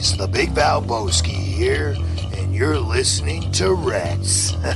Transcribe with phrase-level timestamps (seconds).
[0.00, 0.16] boys.
[0.16, 1.96] The Big Val Valboski here,
[2.36, 4.54] and you're listening to Reds.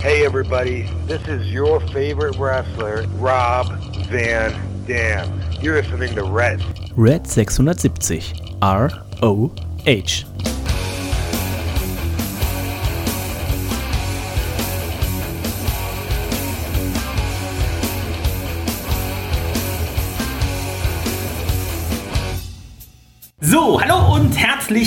[0.00, 3.72] Hey everybody, this is your favorite wrestler, Rob
[4.08, 4.52] Van
[4.84, 5.40] Dam.
[5.62, 6.62] You're listening to Red.
[6.94, 10.53] Red 670 ROH.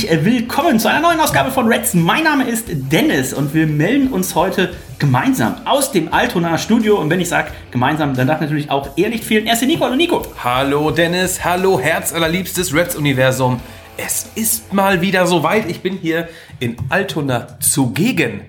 [0.07, 1.93] Herzlich willkommen zu einer neuen Ausgabe von Reds.
[1.93, 6.97] Mein Name ist Dennis und wir melden uns heute gemeinsam aus dem Altona Studio.
[6.97, 9.47] Und wenn ich sage gemeinsam, dann darf natürlich auch er nicht fehlen.
[9.47, 9.83] Erst der Nico.
[9.83, 10.21] Hallo Nico.
[10.41, 13.59] Hallo Dennis, hallo Herzallerliebstes Reds-Universum.
[13.97, 15.69] Es ist mal wieder soweit.
[15.69, 16.29] Ich bin hier
[16.59, 18.41] in Altona zugegen.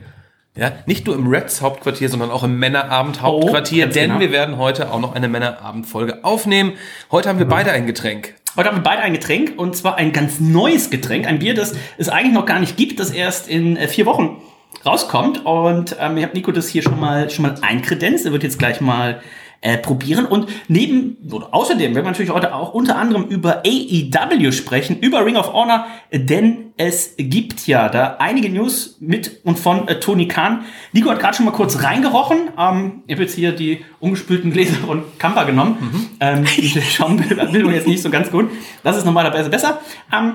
[0.54, 4.20] Ja, nicht nur im Reds Hauptquartier, sondern auch im Männerabend Hauptquartier, Oh, denn genau.
[4.20, 6.72] wir werden heute auch noch eine Männerabendfolge aufnehmen.
[7.12, 8.34] Heute haben wir beide ein Getränk.
[8.58, 11.28] Heute haben wir beide ein Getränk und zwar ein ganz neues Getränk.
[11.28, 14.42] Ein Bier, das es eigentlich noch gar nicht gibt, das erst in äh, vier Wochen
[14.84, 15.46] rauskommt.
[15.46, 18.26] Und ähm, ich habe Nico das hier schon mal, schon mal einkredenzt.
[18.26, 19.22] Er wird jetzt gleich mal
[19.60, 20.26] äh, probieren.
[20.26, 25.24] Und neben, oder außerdem werden wir natürlich heute auch unter anderem über AEW sprechen, über
[25.24, 30.28] Ring of Honor, denn es gibt ja da einige News mit und von äh, Tony
[30.28, 30.64] Khan.
[30.92, 32.50] Nico hat gerade schon mal kurz reingerochen.
[32.56, 36.08] Ähm, ich habe jetzt hier die ungespülten Gläser von Kampa genommen.
[36.20, 38.48] Ähm, die Schaumbildung jetzt nicht so ganz gut.
[38.84, 39.80] Das ist normalerweise besser.
[40.12, 40.34] Ähm,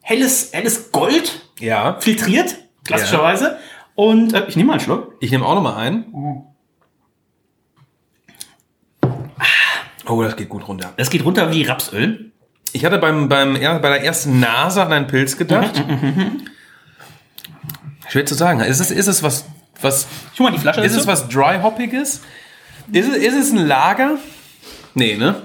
[0.00, 1.98] helles, helles Gold, Ja.
[2.00, 3.58] filtriert, klassischerweise.
[3.94, 5.14] Und äh, ich nehme mal einen Schluck.
[5.20, 6.06] Ich nehme auch noch mal ein.
[10.10, 10.92] Oh, das geht gut runter.
[10.96, 12.32] Das geht runter wie Rapsöl.
[12.72, 15.84] Ich hatte beim, beim, ja, bei der ersten Nase an einen Pilz gedacht.
[15.86, 16.42] Mhm,
[18.08, 18.60] Schwer zu sagen.
[18.60, 19.44] Ist es, ist es was,
[19.80, 20.06] was,
[20.38, 21.08] hol mal die Flasche ist es dazu.
[21.08, 22.22] was dry-hoppiges?
[22.92, 24.18] Ist es, ist es ein Lager?
[24.94, 25.42] Nee, ne?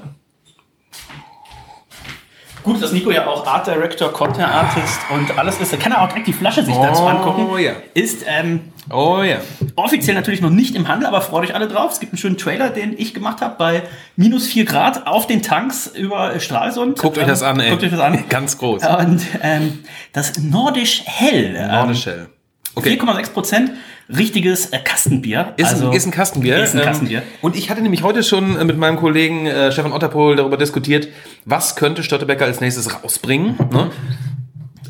[2.65, 5.71] Gut, dass Nico ja auch Art Director, Content Artist und alles ist.
[5.71, 7.59] Da kann er auch direkt die Flasche sich dazu Oh, angucken.
[7.59, 7.73] ja.
[7.93, 8.59] Ist ähm,
[8.91, 9.37] Oh ja.
[9.75, 11.91] offiziell natürlich noch nicht im Handel, aber freut euch alle drauf.
[11.93, 13.83] Es gibt einen schönen Trailer, den ich gemacht habe bei
[14.15, 16.97] minus 4 Grad auf den Tanks über Stralsund.
[16.99, 17.69] Guckt euch das an, ey.
[17.69, 18.23] Guckt euch das an.
[18.29, 18.83] Ganz groß.
[18.83, 19.79] Und ähm,
[20.13, 21.55] das Nordisch Hell.
[21.57, 22.27] ähm, Nordeshell.
[22.75, 22.99] Okay.
[23.01, 23.71] 4,6 Prozent,
[24.09, 25.53] richtiges äh, Kastenbier.
[25.57, 26.63] Ist, Also- ein, ist ein Kastenbier.
[26.63, 27.23] Ist ein Ähm, Kastenbier.
[27.41, 31.07] Und ich hatte nämlich heute schon äh, mit meinem Kollegen äh, Stefan Otterpohl darüber diskutiert,
[31.45, 33.55] was könnte Störtebecker als nächstes rausbringen.
[33.71, 33.91] Ne?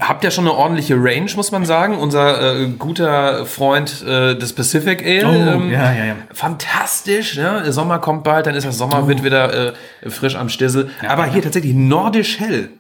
[0.02, 1.98] Habt ja schon eine ordentliche Range, muss man sagen.
[1.98, 5.26] Unser äh, guter Freund äh, des Pacific Ale.
[5.58, 6.16] Oh, ja, ja, ja.
[6.34, 7.36] Fantastisch.
[7.38, 7.62] Ja?
[7.62, 10.90] Der Sommer kommt bald, dann ist das Sommerwind wieder äh, frisch am Stissel.
[11.08, 12.72] Aber hier tatsächlich Nordisch Hell.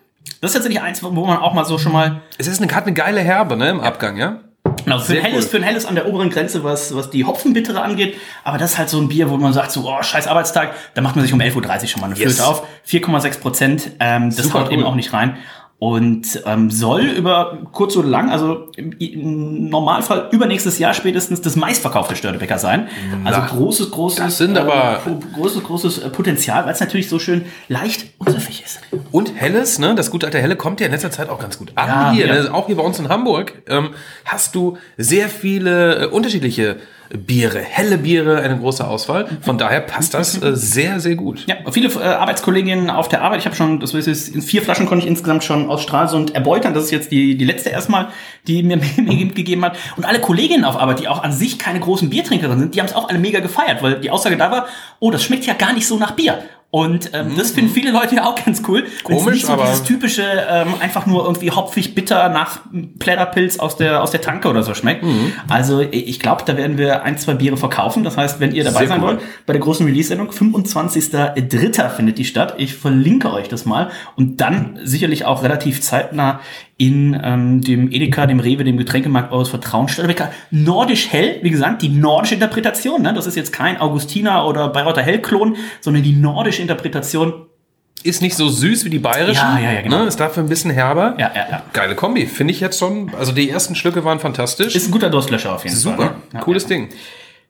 [0.41, 2.83] Das ist tatsächlich eins, wo man auch mal so schon mal Es ist eine, hat
[2.83, 4.41] eine geile Herbe ne, im Abgang, ja?
[4.83, 5.51] Genau, für ein, helles, cool.
[5.51, 8.17] für ein helles an der oberen Grenze, was, was die Hopfenbittere angeht.
[8.43, 11.01] Aber das ist halt so ein Bier, wo man sagt, so, oh, scheiß Arbeitstag, da
[11.01, 12.35] macht man sich um 11.30 Uhr schon mal eine Yes.
[12.35, 12.63] Flöte auf.
[12.87, 14.87] 4,6 Prozent, ähm, das Super haut eben cool.
[14.89, 15.37] auch nicht rein.
[15.77, 21.57] Und ähm, soll über kurz oder lang, also im, im Normalfall übernächstes Jahr spätestens das
[21.57, 22.87] meistverkaufte Störtebäcker sein.
[23.25, 27.09] Also Na, großes, großes, das sind aber- ähm, großes, großes äh, Potenzial, weil es natürlich
[27.09, 28.79] so schön leicht und süffig ist.
[29.11, 31.73] Und Helles, ne, das gute alte Helle kommt ja in letzter Zeit auch ganz gut
[31.75, 32.27] an Ja, hier.
[32.27, 32.43] ja.
[32.43, 33.89] Ne, auch hier bei uns in Hamburg ähm,
[34.23, 36.77] hast du sehr viele äh, unterschiedliche
[37.09, 39.27] Biere, helle Biere, eine große Auswahl.
[39.41, 41.45] Von daher passt das äh, sehr, sehr gut.
[41.47, 43.39] Ja, viele äh, Arbeitskolleginnen auf der Arbeit.
[43.39, 46.73] Ich habe schon, das in vier Flaschen konnte ich insgesamt schon aus Stralsund erbeutern.
[46.73, 48.09] Das ist jetzt die, die letzte erstmal,
[48.47, 49.77] die mir, mir gegeben hat.
[49.97, 52.87] Und alle Kolleginnen auf Arbeit, die auch an sich keine großen Biertrinkerinnen sind, die haben
[52.87, 54.67] es auch alle mega gefeiert, weil die Aussage da war,
[54.99, 56.43] oh, das schmeckt ja gar nicht so nach Bier.
[56.75, 58.83] Und ähm, das finden viele Leute ja auch ganz cool.
[59.05, 62.63] Komisch, nicht so aber- dieses typische, ähm, einfach nur irgendwie hopfig bitter nach
[62.99, 65.01] Plätterpilz aus der, aus der Tanke oder so schmeckt.
[65.01, 65.31] Mhm.
[65.47, 68.03] Also ich glaube, da werden wir ein, zwei Biere verkaufen.
[68.03, 69.07] Das heißt, wenn ihr dabei Sehr sein cool.
[69.07, 70.31] wollt, bei der großen Release-Sendung.
[70.31, 71.89] 25.03.
[71.91, 72.55] findet die statt.
[72.57, 73.89] Ich verlinke euch das mal.
[74.17, 76.41] Und dann sicherlich auch relativ zeitnah
[76.77, 79.91] in ähm, dem Edeka, dem Rewe, dem Getränkemarkt eures Vertrauens.
[79.93, 83.01] Störtebeker Nordisch Hell, wie gesagt, die nordische Interpretation.
[83.01, 83.13] Ne?
[83.13, 87.45] Das ist jetzt kein Augustiner oder Bayreuther Hellklon, sondern die nordische Interpretation.
[88.03, 89.41] Ist nicht so süß wie die bayerischen.
[89.41, 90.01] Ja, ja, ja, genau.
[90.01, 91.15] Ne, ist dafür ein bisschen herber.
[91.17, 91.63] Ja, ja, ja.
[91.73, 93.11] Geile Kombi, finde ich jetzt schon.
[93.17, 94.75] Also die ersten Schlücke waren fantastisch.
[94.75, 95.93] Ist ein guter Durstlöscher auf jeden Fall.
[95.93, 96.15] Super, Ne?
[96.33, 96.69] Ja, cooles ja.
[96.69, 96.89] Ding.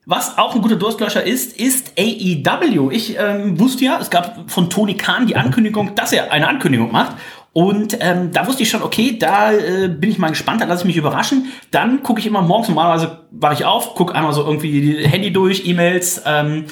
[0.08, 2.90] Was auch ein guter Durstlöscher ist, ist AEW.
[2.92, 6.92] Ich ähm, wusste ja, es gab von Tony Khan die Ankündigung, dass er eine Ankündigung
[6.92, 7.16] macht.
[7.56, 10.82] Und ähm, da wusste ich schon, okay, da äh, bin ich mal gespannt, da lasse
[10.82, 11.46] ich mich überraschen.
[11.70, 15.32] Dann gucke ich immer morgens, normalerweise wache ich auf, gucke einmal so irgendwie die Handy
[15.32, 16.66] durch, E-Mails, ähm,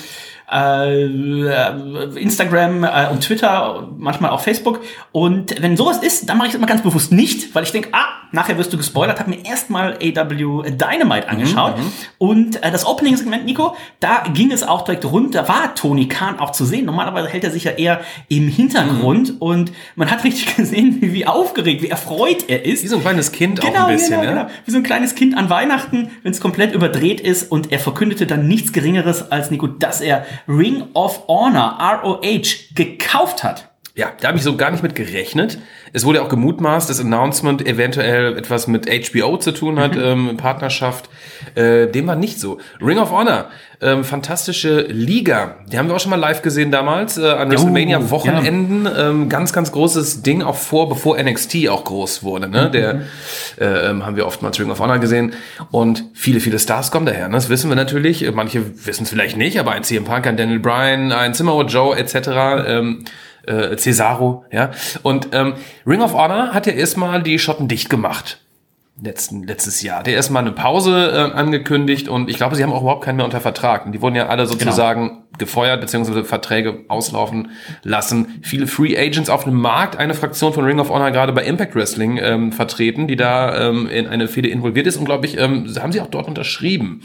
[0.51, 4.81] äh, Instagram äh, und Twitter, manchmal auch Facebook.
[5.13, 7.89] Und wenn sowas ist, dann mache ich es immer ganz bewusst nicht, weil ich denke,
[7.93, 11.75] ah, nachher wirst du gespoilert, habe mir erstmal AW Dynamite angeschaut.
[12.19, 16.51] und äh, das Opening-Segment, Nico, da ging es auch direkt runter, war Tony Khan auch
[16.51, 16.85] zu sehen.
[16.85, 21.27] Normalerweise hält er sich ja eher im Hintergrund und man hat richtig gesehen, wie, wie
[21.27, 22.83] aufgeregt, wie erfreut er ist.
[22.85, 24.43] Wie so ein kleines Kind auch Genau, ein bisschen, genau, ja?
[24.43, 24.55] genau.
[24.65, 28.27] Wie so ein kleines Kind an Weihnachten, wenn es komplett überdreht ist und er verkündete
[28.27, 33.74] dann nichts Geringeres als Nico, dass er Ring of Honor, ROH, gekauft hat.
[33.97, 35.59] Ja, da habe ich so gar nicht mit gerechnet.
[35.93, 41.09] Es wurde auch gemutmaßt, dass Announcement eventuell etwas mit HBO zu tun hat, ähm, Partnerschaft.
[41.55, 42.59] Äh, dem war nicht so.
[42.85, 43.51] Ring of Honor,
[43.81, 45.59] ähm, fantastische Liga.
[45.71, 48.89] Die haben wir auch schon mal live gesehen damals, äh, an WrestleMania Wochenenden.
[48.99, 52.49] Ähm, ganz, ganz großes Ding auch vor, bevor NXT auch groß wurde.
[52.49, 52.73] Ne?
[52.73, 53.03] Der
[53.61, 55.35] äh, ähm, haben wir oftmals Ring of Honor gesehen.
[55.71, 57.29] Und viele, viele Stars kommen daher.
[57.29, 57.35] Ne?
[57.35, 58.29] Das wissen wir natürlich.
[58.35, 61.97] Manche wissen es vielleicht nicht, aber ein CM Punk, ein Daniel Bryan, ein Samoa Joe
[61.97, 62.17] etc.
[62.67, 63.05] Ähm,
[63.47, 64.71] äh, Cesaro, ja.
[65.03, 65.55] Und ähm,
[65.87, 68.41] Ring of Honor hat ja erstmal die Schotten dicht gemacht.
[69.03, 70.05] Letzten, letztes Jahr.
[70.05, 73.25] Der erstmal eine Pause äh, angekündigt und ich glaube, sie haben auch überhaupt keinen mehr
[73.25, 73.87] unter Vertrag.
[73.87, 77.51] Und die wurden ja alle sozusagen gefeuert, beziehungsweise Verträge auslaufen
[77.83, 78.39] lassen.
[78.43, 81.75] Viele Free Agents auf dem Markt, eine Fraktion von Ring of Honor gerade bei Impact
[81.75, 85.69] Wrestling ähm, vertreten, die da ähm, in eine Fehde involviert ist und glaube ich, ähm,
[85.77, 87.03] haben sie auch dort unterschrieben.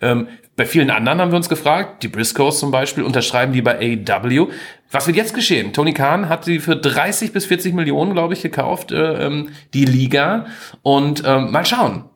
[0.00, 0.28] Ähm,
[0.58, 4.48] bei vielen anderen haben wir uns gefragt, die Briscoes zum Beispiel, unterschreiben die bei AEW.
[4.90, 5.72] Was wird jetzt geschehen?
[5.72, 9.84] Tony Khan hat sie für 30 bis 40 Millionen, glaube ich, gekauft, äh, ähm, die
[9.84, 10.46] Liga.
[10.82, 12.06] Und ähm, mal schauen.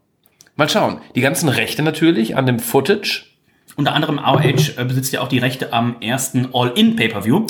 [0.56, 0.98] Mal schauen.
[1.14, 3.26] Die ganzen Rechte natürlich an dem Footage.
[3.76, 7.46] Unter anderem ROH äh, besitzt ja auch die Rechte am ersten All-In-Pay-Per-View,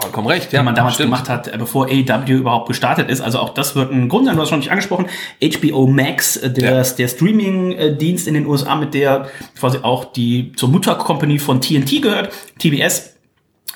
[0.00, 0.52] Vollkommen recht.
[0.52, 1.10] den man damals stimmt.
[1.10, 3.20] gemacht hat, äh, bevor AEW überhaupt gestartet ist.
[3.20, 5.06] Also auch das wird ein Grund sein, du hast schon nicht angesprochen.
[5.40, 6.82] HBO Max, äh, der, Ja.
[6.82, 12.30] der Streaming-Dienst in den USA, mit der quasi auch die zur Muttercompany von TNT gehört,
[12.58, 13.13] TBS.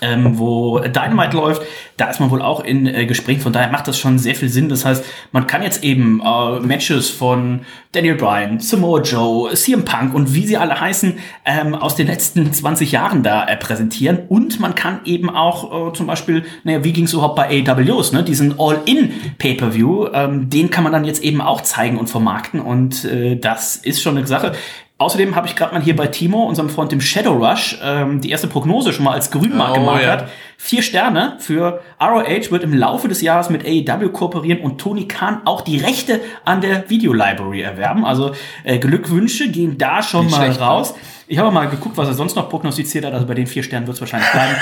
[0.00, 1.62] Ähm, wo Dynamite läuft,
[1.96, 4.48] da ist man wohl auch in äh, Gesprächen, von daher macht das schon sehr viel
[4.48, 4.68] Sinn.
[4.68, 7.60] Das heißt, man kann jetzt eben äh, Matches von
[7.92, 12.52] Daniel Bryan, Samoa Joe, CM Punk und wie sie alle heißen, ähm, aus den letzten
[12.52, 14.20] 20 Jahren da äh, präsentieren.
[14.28, 18.12] Und man kann eben auch äh, zum Beispiel, naja, wie ging es überhaupt bei AWs,
[18.12, 18.22] ne?
[18.22, 22.60] diesen All-In-Pay-Per-View, ähm, den kann man dann jetzt eben auch zeigen und vermarkten.
[22.60, 24.52] Und äh, das ist schon eine Sache.
[25.00, 28.30] Außerdem habe ich gerade mal hier bei Timo, unserem Freund dem Shadow Rush, ähm, die
[28.30, 30.22] erste Prognose schon mal als Grünmark Oh, gemarkert.
[30.22, 30.28] ja.
[30.56, 35.42] Vier Sterne für ROH wird im Laufe des Jahres mit AEW kooperieren und Tony Khan
[35.44, 38.04] auch die Rechte an der Videolibrary erwerben.
[38.04, 38.32] Also
[38.64, 40.94] äh, Glückwünsche gehen da schon Nicht mal schlecht, raus.
[41.28, 43.12] Ich habe mal geguckt, was er sonst noch prognostiziert hat.
[43.12, 44.56] Also bei den vier Sternen wird es wahrscheinlich bleiben.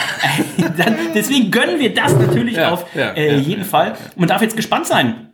[1.15, 3.93] Deswegen gönnen wir das natürlich Ja, auf ja, äh, jeden Fall.
[3.93, 5.26] Und man darf jetzt gespannt sein.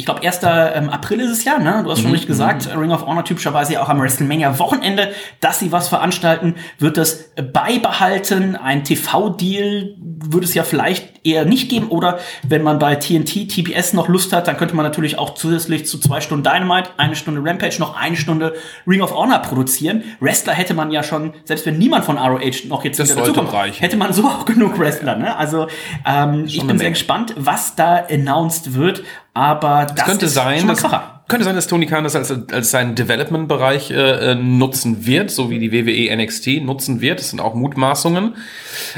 [0.00, 0.40] Ich glaube, 1.
[0.44, 1.82] Ähm, April ist es ja, ne?
[1.84, 5.10] Du hast Mhm, schon richtig gesagt, Ring of Honor typischerweise ja auch am WrestleMania-Wochenende,
[5.40, 8.54] dass sie was veranstalten, wird das beibehalten.
[8.54, 11.88] Ein TV-Deal würde es ja vielleicht eher nicht geben.
[11.88, 15.86] Oder wenn man bei TNT, TBS noch Lust hat, dann könnte man natürlich auch zusätzlich
[15.86, 18.54] zu zwei Stunden Dynamite, eine Stunde Rampage, noch eine Stunde
[18.86, 20.04] Ring of Honor produzieren.
[20.20, 23.52] Wrestler hätte man ja schon, selbst wenn niemand von ROH noch jetzt Das wieder dazukommt,
[23.52, 23.80] reichen.
[23.80, 25.16] hätte man so auch genug Wrestler.
[25.16, 25.36] Ne?
[25.36, 25.66] Also
[26.06, 29.02] ähm, ich bin sehr gespannt, was da announced wird.
[29.38, 30.84] Aber das könnte ist sein, dass.
[31.28, 35.50] Könnte sein, dass Tony Khan das als, als seinen Development-Bereich äh, äh, nutzen wird, so
[35.50, 37.20] wie die WWE NXT nutzen wird.
[37.20, 38.34] Das sind auch Mutmaßungen.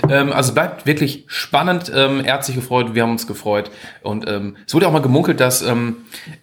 [0.09, 1.91] Ähm, also bleibt wirklich spannend.
[1.93, 3.73] Ähm, er hat sich gefreut, wir haben uns gefreut.
[4.03, 5.97] Und ähm, es wurde auch mal gemunkelt, dass ähm,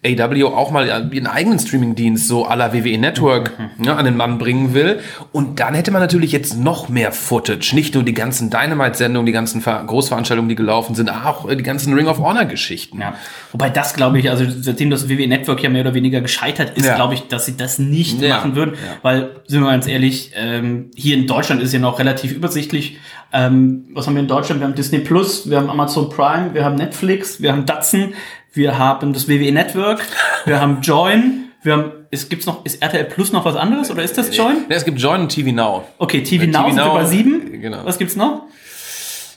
[0.04, 4.36] AW auch mal ihren eigenen Streaming-Dienst so à la WWE Network ne, an den Mann
[4.36, 5.00] bringen will.
[5.32, 7.74] Und dann hätte man natürlich jetzt noch mehr Footage.
[7.74, 11.62] Nicht nur die ganzen Dynamite-Sendungen, die ganzen Ver Großveranstaltungen, die gelaufen sind, auch äh, die
[11.62, 13.00] ganzen Ring of Honor-Geschichten.
[13.00, 13.14] Ja.
[13.52, 16.86] Wobei das, glaube ich, also seitdem das WWE Network ja mehr oder weniger gescheitert ist,
[16.86, 16.96] Ja.
[16.96, 18.36] glaube ich, dass sie das nicht Ja.
[18.36, 18.74] machen würden.
[19.02, 22.98] Weil, sind wir ganz ehrlich, ähm, hier in Deutschland ist ja noch relativ übersichtlich.
[23.32, 24.60] Ähm, was haben wir in Deutschland?
[24.60, 28.14] Wir haben Disney Plus, wir haben Amazon Prime, wir haben Netflix, wir haben Datsun,
[28.52, 30.00] wir haben das WWE Network,
[30.46, 34.02] wir haben Join, wir haben, es gibt's noch, ist RTL Plus noch was anderes oder
[34.02, 34.64] ist das Join?
[34.68, 35.84] Ja, es gibt Join und TV Now.
[35.98, 37.60] Okay, TV Bei Now TV sind Now, bei sieben.
[37.60, 37.84] genau.
[37.84, 38.42] Was gibt's noch?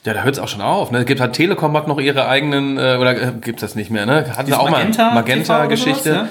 [0.04, 0.90] Ja, da hört es auch schon auf.
[0.90, 1.04] Ne?
[1.04, 4.26] Gibt halt Telekom hat noch ihre eigenen, äh, oder äh, gibt das nicht mehr, ne?
[4.36, 6.10] Hatten sie auch mal TV oder Magenta-Geschichte.
[6.10, 6.28] ja?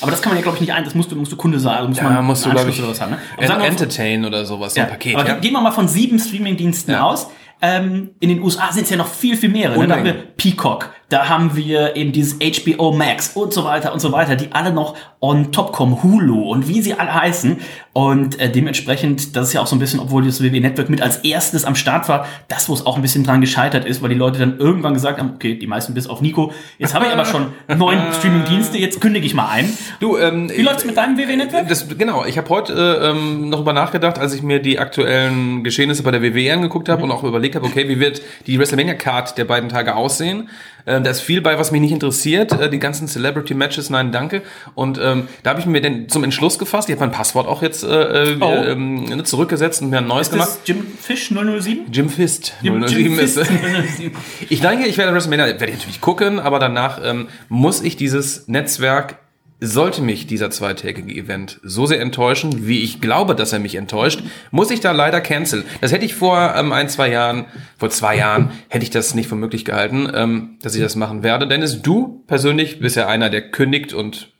[0.00, 0.84] Aber das kann man ja, glaube ich, nicht ein.
[0.84, 1.76] Das musst du, musst du Kunde sein.
[1.76, 3.12] Also muss Ja, man musst du, glaube ich, oder was haben.
[3.12, 3.18] Ne?
[3.34, 5.16] Aber Ent sagen wir mal- Entertain oder sowas, so ein Ja, Paket.
[5.16, 5.34] aber Ja?
[5.36, 7.02] gehen wir mal von sieben Streaming-Diensten Ja.
[7.04, 7.28] aus.
[7.62, 9.78] Ähm, in den USA sind es ja noch viel, viel mehrere.
[9.78, 9.86] Ne?
[9.86, 10.12] Da haben wir.
[10.14, 14.52] Peacock, Da haben wir eben dieses HBO Max und so weiter und so weiter, die
[14.52, 17.58] alle noch on top kommen, Hulu und wie sie alle heißen.
[17.94, 21.00] Und äh, dementsprechend, das ist ja auch so ein bisschen, obwohl das WWE Network mit
[21.00, 24.10] als erstes am Start war, das, wo es auch ein bisschen dran gescheitert ist, weil
[24.10, 27.12] die Leute dann irgendwann gesagt haben, okay, die meisten bis auf Nico, jetzt habe ich
[27.12, 27.46] aber schon
[27.78, 29.72] neun Streaming-Dienste, jetzt kündige ich mal ein.
[30.00, 31.68] Du, ähm, Wie läuft's mit deinem WWE Network?
[31.68, 35.64] Das, genau, ich habe heute äh, ähm, noch über nachgedacht, als ich mir die aktuellen
[35.64, 39.38] Geschehnisse bei der WWE angeguckt habe und auch überlegt habe, okay, wie wird die WrestleMania-Card
[39.38, 40.50] der beiden Tage aussehen?
[40.86, 42.52] Äh, da ist viel bei, was mich nicht interessiert.
[42.52, 44.42] Äh, die ganzen Celebrity-Matches, nein, danke.
[44.74, 46.88] Und ähm, da habe ich mir dann zum Entschluss gefasst.
[46.88, 48.52] Ich habe mein Passwort auch jetzt äh, äh, Oh.
[48.52, 50.48] ähm, ne, zurückgesetzt und mir ein neues Ist gemacht.
[50.50, 51.86] das Jim Fish 007?
[51.90, 52.52] Jim Fist.
[52.62, 54.12] Jim, 007 Jim ist, Fist äh, 007.
[54.50, 58.46] ich denke, ich werde WrestleMania, werde ich natürlich gucken, aber danach ähm, muss ich dieses
[58.48, 59.16] Netzwerk,
[59.66, 64.20] sollte mich dieser zweitägige Event so sehr enttäuschen, wie ich glaube, dass er mich enttäuscht,
[64.50, 65.64] muss ich da leider canceln.
[65.80, 67.46] Das hätte ich vor ähm, ein, zwei Jahren,
[67.78, 71.22] vor zwei Jahren, hätte ich das nicht für möglich gehalten, ähm, dass ich das machen
[71.22, 71.46] werde.
[71.48, 74.30] Dennis, du persönlich bist ja einer, der kündigt und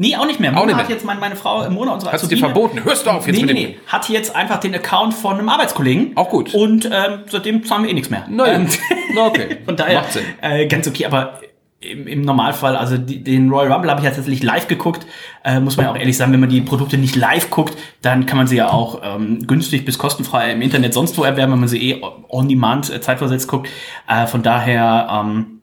[0.00, 0.52] Nee, auch nicht mehr.
[0.52, 0.84] Mona nicht mehr.
[0.84, 2.84] hat jetzt meine, meine Frau, Mona, unsere Hast du dir verboten?
[2.84, 3.78] Hörst du auf jetzt nee, mit nee, dem- nee.
[3.88, 6.12] Hat jetzt einfach den Account von einem Arbeitskollegen.
[6.16, 6.54] Auch gut.
[6.54, 8.24] Und ähm, seitdem zahlen wir eh nichts mehr.
[8.30, 8.46] Ja.
[8.46, 8.68] Ähm,
[9.16, 9.56] okay.
[9.64, 10.22] Von daher Macht Sinn.
[10.40, 11.40] äh, ganz okay, aber
[11.80, 15.06] im, im Normalfall, also die, den Royal Rumble habe ich tatsächlich live geguckt.
[15.44, 18.26] Äh, muss man ja auch ehrlich sagen, wenn man die Produkte nicht live guckt, dann
[18.26, 21.60] kann man sie ja auch ähm, günstig bis kostenfrei im Internet sonst wo erwerben, wenn
[21.60, 23.68] man sie eh on demand äh, zeitversetzt guckt.
[24.08, 25.60] Äh, von daher, ähm,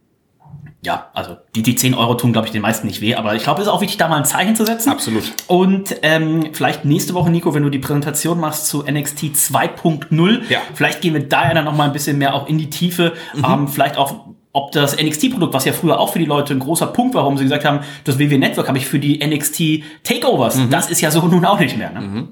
[0.84, 3.42] ja, also die, die 10 Euro tun, glaube ich, den meisten nicht weh, aber ich
[3.44, 4.92] glaube, es ist auch wichtig, da mal ein Zeichen zu setzen.
[4.92, 5.24] Absolut.
[5.48, 10.60] Und ähm, vielleicht nächste Woche, Nico, wenn du die Präsentation machst zu NXT 2.0, Ja.
[10.76, 13.14] vielleicht gehen wir da ja dann noch mal ein bisschen mehr auch in die Tiefe.
[13.44, 14.25] Ähm, vielleicht auch,
[14.56, 17.38] ob das NXT-Produkt, was ja früher auch für die Leute ein großer Punkt war, warum
[17.38, 20.58] sie gesagt haben, das WW Network habe ich für die NXT Takeovers.
[20.70, 21.92] Das ist ja so nun auch nicht mehr.
[21.92, 22.30] Ne?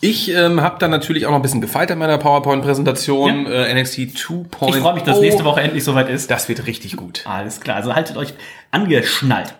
[0.00, 3.46] Ich ähm, habe dann natürlich auch noch ein bisschen gefeilt an meiner PowerPoint-Präsentation.
[3.46, 4.68] Äh, NXT 2.0.
[4.68, 6.30] Ich freue mich, dass nächste Woche endlich soweit ist.
[6.30, 7.24] Das wird richtig gut.
[7.26, 8.34] Alles klar, also haltet euch
[8.70, 9.54] angeschnallt.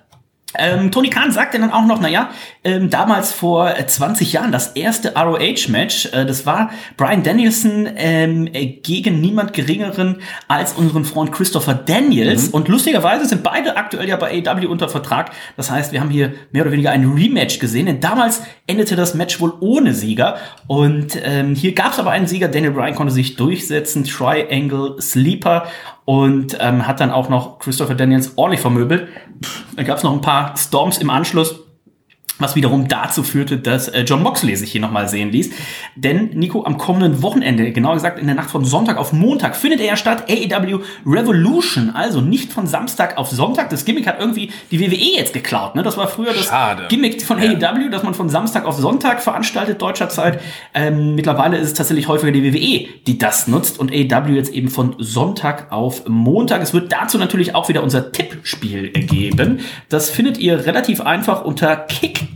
[0.57, 2.31] Ähm, Tony Khan sagte dann auch noch, naja,
[2.65, 8.49] ähm, damals vor äh, 20 Jahren, das erste ROH-Match, äh, das war Brian Danielson ähm,
[8.55, 12.49] äh, gegen niemand Geringeren als unseren Freund Christopher Daniels.
[12.49, 15.33] Und lustigerweise sind beide aktuell ja bei AEW unter Vertrag.
[15.59, 19.15] Das heißt, wir haben hier mehr oder weniger ein Rematch gesehen, denn damals endete das
[19.15, 20.39] Match wohl ohne Sieger.
[20.67, 25.67] Und ähm, hier gab es aber einen Sieger, Daniel Bryan konnte sich durchsetzen, Triangle Sleeper
[26.09, 29.09] und ähm, hat dann auch noch Christopher Daniels ordentlich vermöbelt.
[29.77, 31.68] Dann gab es noch ein paar Storms im Anschluss,
[32.39, 35.51] was wiederum dazu führte, dass äh, John Moxley sich hier nochmal sehen ließ.
[35.95, 39.81] Denn Nico, am kommenden Wochenende, genauer gesagt in der Nacht von Sonntag auf Montag, findet
[39.81, 43.71] er ja statt AEW Revolution, also nicht von Samstag auf Sonntag.
[43.71, 45.75] Das Gimmick hat irgendwie die WWE jetzt geklaut.
[45.75, 45.83] Ne?
[45.83, 46.87] Das war früher das Schade.
[46.89, 50.41] Gimmick von AEW, dass man von Samstag auf Sonntag veranstaltet, deutscher Zeit.
[50.75, 54.69] Ähm, mittlerweile ist es tatsächlich häufiger die WWE, die das nutzt und AEW jetzt eben
[54.69, 56.63] von Sonntag auf Montag.
[56.63, 59.61] Es wird dazu natürlich auch wieder unser Tippspiel geben.
[59.89, 61.77] Das findet ihr relativ einfach unter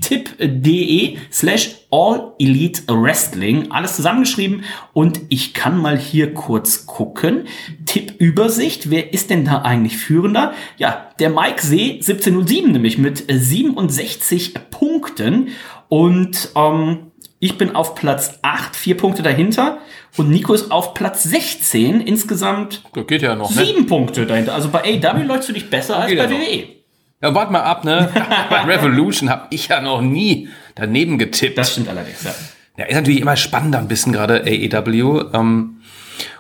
[0.00, 3.70] kicktipp.de slash All Elite Wrestling.
[3.70, 7.46] Alles zusammengeschrieben und ich kann mal hier kurz gucken.
[7.84, 8.90] Tippübersicht.
[8.90, 10.54] Wer ist denn da eigentlich Führender?
[10.78, 15.49] Ja, der Mike See 1707 nämlich mit 67 Punkten
[15.88, 19.78] und ähm, ich bin auf Platz 8, vier Punkte dahinter
[20.16, 23.64] und Nico ist auf Platz 16, insgesamt Das geht ja noch, ne?
[23.66, 24.54] sieben Punkte dahinter.
[24.54, 26.30] Also bei AW läufst du dich besser als bei.
[26.30, 26.82] WWE.
[27.23, 28.11] Ja, warte mal ab, ne?
[28.50, 31.57] Bei Revolution habe ich ja noch nie daneben getippt.
[31.57, 32.33] Das stimmt allerdings, ja.
[32.76, 35.31] ja, ist natürlich immer spannender ein bisschen gerade AEW.
[35.33, 35.81] Ähm,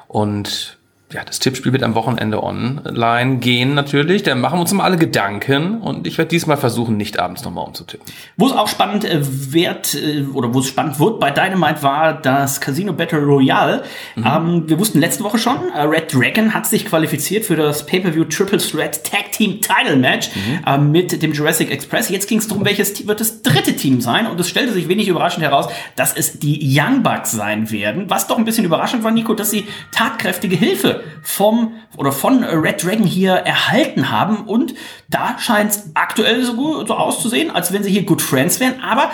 [0.08, 0.78] und
[1.12, 4.22] ja, das Tippspiel wird am Wochenende online gehen natürlich.
[4.22, 5.80] Da machen wir uns mal alle Gedanken.
[5.80, 8.06] Und ich werde diesmal versuchen, nicht abends nochmal umzutippen.
[8.36, 12.14] Wo es auch spannend äh, wird, äh, oder wo es spannend wird bei Dynamite war
[12.14, 13.82] das Casino Battle Royale.
[14.16, 18.24] Ähm, wir wussten letzte Woche schon, äh, Red Dragon hat sich qualifiziert für das Pay-Per-View
[18.24, 20.30] Triple Threat Tag Team Title Match
[20.66, 22.08] äh, mit dem Jurassic Express.
[22.08, 24.26] Jetzt ging es darum, welches Team wird das dritte Team sein.
[24.26, 28.08] Und es stellte sich wenig überraschend heraus, dass es die Young Bucks sein werden.
[28.08, 32.84] Was doch ein bisschen überraschend war, Nico, dass sie tatkräftige Hilfe vom oder von Red
[32.84, 34.44] Dragon hier erhalten haben.
[34.46, 34.74] Und
[35.08, 38.80] da scheint es aktuell so, so auszusehen, als wenn sie hier Good Friends wären.
[38.82, 39.10] Aber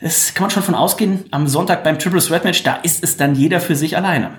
[0.00, 1.24] das kann man schon von ausgehen.
[1.32, 4.30] Am Sonntag beim Triple Threat Match, da ist es dann jeder für sich alleine.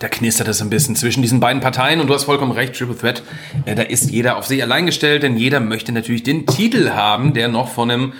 [0.00, 2.98] Da knistert es ein bisschen zwischen diesen beiden Parteien und du hast vollkommen recht, Triple
[2.98, 3.22] Threat,
[3.66, 7.34] äh, da ist jeder auf sich allein gestellt, denn jeder möchte natürlich den Titel haben,
[7.34, 8.12] der noch von einem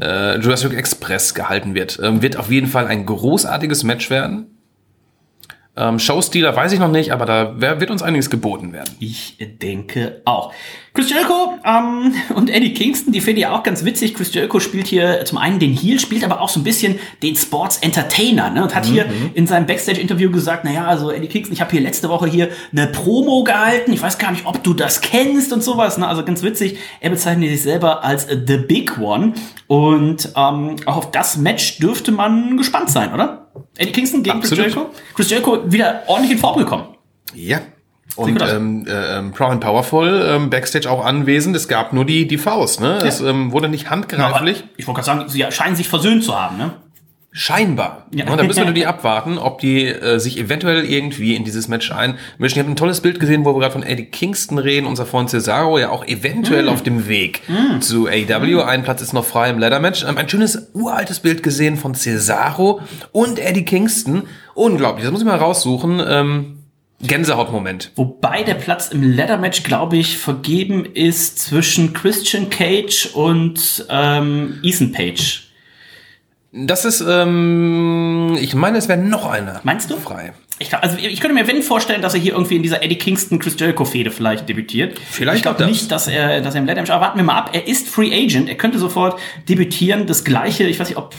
[0.00, 2.00] äh, Jurassic Express gehalten wird.
[2.02, 4.46] Ähm, wird auf jeden Fall ein großartiges Match werden.
[5.74, 8.94] Ähm, Showstealer weiß ich noch nicht, aber da wird uns einiges geboten werden.
[9.00, 10.52] Ich denke auch.
[10.94, 14.14] Chris Jericho ähm, und Eddie Kingston, die finde ich auch ganz witzig.
[14.14, 17.34] Chris Jericho spielt hier zum einen den Heel, spielt aber auch so ein bisschen den
[17.34, 18.62] Sports Entertainer ne?
[18.62, 22.10] und hat hier in seinem Backstage-Interview gesagt, naja, also Eddie Kingston, ich habe hier letzte
[22.10, 23.92] Woche hier eine Promo gehalten.
[23.92, 25.96] Ich weiß gar nicht, ob du das kennst und sowas.
[25.96, 26.06] Ne?
[26.06, 26.76] Also ganz witzig.
[27.00, 29.32] Er bezeichnet sich selber als The Big One.
[29.68, 33.50] Und ähm, auch auf das Match dürfte man gespannt sein, oder?
[33.78, 34.64] Eddie Kingston gegen Absolut.
[34.64, 34.90] Chris Jericho.
[35.14, 36.84] Chris Jericho wieder ordentlich in Form gekommen.
[37.34, 37.62] Ja.
[38.16, 41.56] Und ähm, äh, ähm, Proud and Powerful ähm, Backstage auch anwesend.
[41.56, 42.80] Es gab nur die, die Faust.
[42.80, 42.98] Ne?
[43.04, 44.64] Es ähm, wurde nicht handgreiflich.
[44.76, 46.72] ich wollte gerade sagen, sie scheinen sich versöhnt zu haben, ne?
[47.34, 48.08] Scheinbar.
[48.14, 48.30] Ja.
[48.30, 51.66] Und da müssen wir nur die abwarten, ob die äh, sich eventuell irgendwie in dieses
[51.66, 52.18] Match einmischen.
[52.38, 54.86] Ich habe ein tolles Bild gesehen, wo wir gerade von Eddie Kingston reden.
[54.86, 57.40] Unser Freund Cesaro ja auch eventuell auf dem Weg
[57.80, 58.62] zu AW.
[58.64, 60.04] Ein Platz ist noch frei im Ladder Match.
[60.04, 64.24] Ähm, ein schönes uraltes Bild gesehen von Cesaro und Eddie Kingston.
[64.52, 65.04] Unglaublich.
[65.04, 66.02] Das muss ich mal raussuchen.
[66.06, 66.61] Ähm,
[67.02, 67.92] Gänsehautmoment.
[67.96, 74.92] Wobei der Platz im Leather-Match, glaube ich, vergeben ist zwischen Christian Cage und ähm, Ethan
[74.92, 75.48] Page.
[76.52, 79.60] Das ist, ähm, ich meine, es wäre noch einer.
[79.64, 79.96] Meinst du?
[79.96, 80.34] Frei.
[80.62, 82.96] Ich, glaub, also ich könnte mir wenn vorstellen, dass er hier irgendwie in dieser Eddie
[82.96, 84.98] Kingston Chris Jericho Fehde vielleicht debütiert.
[84.98, 86.82] Vielleicht ich glaube nicht, dass er, dass er im Leather.
[86.82, 87.50] Aber warten wir mal ab.
[87.52, 88.48] Er ist Free Agent.
[88.48, 90.06] Er könnte sofort debütieren.
[90.06, 90.64] Das Gleiche.
[90.64, 91.14] Ich weiß nicht, ob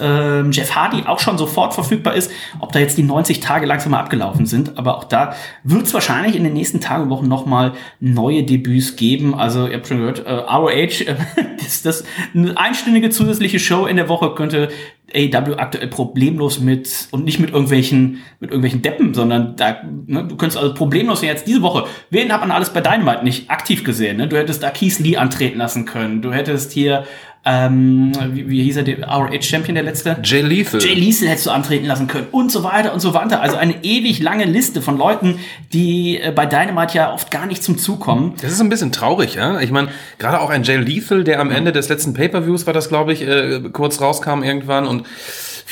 [0.00, 2.30] ähm, Jeff Hardy auch schon sofort verfügbar ist.
[2.60, 4.78] Ob da jetzt die 90 Tage langsam mal abgelaufen sind.
[4.78, 5.34] Aber auch da
[5.64, 9.34] wird es wahrscheinlich in den nächsten Tagen und Wochen noch mal neue Debüts geben.
[9.34, 11.16] Also ihr habt schon gehört, äh, ROH, äh,
[11.60, 14.68] das, das eine einstündige zusätzliche Show in der Woche könnte
[15.12, 20.36] AEW aktuell problemlos mit und nicht mit irgendwelchen mit irgendwelchen Deppen, sondern da ne, du
[20.36, 21.84] könntest also problemlos jetzt diese Woche.
[22.10, 24.16] Wen hat man alles bei Dynamite nicht aktiv gesehen?
[24.16, 24.28] Ne?
[24.28, 26.22] Du hättest da Keith Lee antreten lassen können.
[26.22, 27.04] Du hättest hier
[27.46, 30.16] ähm, wie, wie hieß er, der ROH Champion der letzte?
[30.24, 30.80] Jay Lethal.
[30.82, 33.42] Jay Liesel hättest du antreten lassen können und so weiter und so weiter.
[33.42, 35.38] Also eine ewig lange Liste von Leuten,
[35.72, 38.34] die äh, bei Dynamite ja oft gar nicht zum Zug kommen.
[38.40, 39.60] Das ist ein bisschen traurig, ja.
[39.60, 42.88] Ich meine, gerade auch ein Jay Lethal, der am Ende des letzten Pay-Per-Views war das,
[42.88, 45.04] glaube ich, äh, kurz rauskam irgendwann und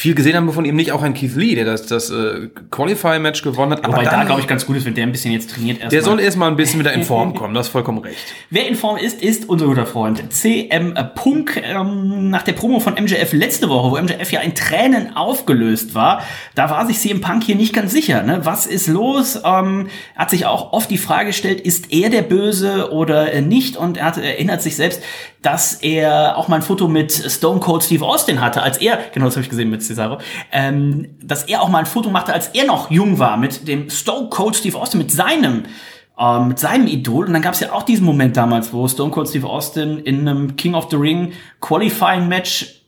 [0.02, 0.90] viel gesehen haben wir von ihm nicht.
[0.90, 3.87] Auch ein Keith Lee, der das, das äh, Qualify-Match gewonnen hat.
[3.87, 6.00] Wobei da, glaube ich, ganz gut ist, wenn der ein bisschen jetzt trainiert erst der
[6.00, 6.04] mal.
[6.04, 8.18] soll erstmal ein bisschen wieder in Form kommen, das ist vollkommen recht.
[8.50, 11.62] Wer in Form ist, ist unser guter Freund CM Punk.
[11.64, 16.23] Ähm, nach der Promo von MJF letzte Woche, wo MJF ja in Tränen aufgelöst war,
[16.56, 18.25] da war sich CM Punk hier nicht ganz sicher.
[18.25, 18.40] Ne?
[18.42, 19.40] Was ist los?
[19.44, 23.76] Ähm, hat sich auch oft die Frage gestellt, ist er der Böse oder nicht?
[23.76, 25.00] Und er hat, erinnert sich selbst,
[25.42, 29.26] dass er auch mal ein Foto mit Stone Cold Steve Austin hatte, als er, genau
[29.26, 30.18] das habe ich gesehen mit Cesaro,
[30.50, 33.90] ähm, dass er auch mal ein Foto machte, als er noch jung war, mit dem
[33.90, 35.64] Stone Cold Steve Austin, mit seinem
[36.18, 37.26] ähm, mit seinem Idol.
[37.26, 40.28] Und dann gab es ja auch diesen Moment damals, wo Stone Cold Steve Austin in
[40.28, 42.81] einem King of the Ring Qualifying Match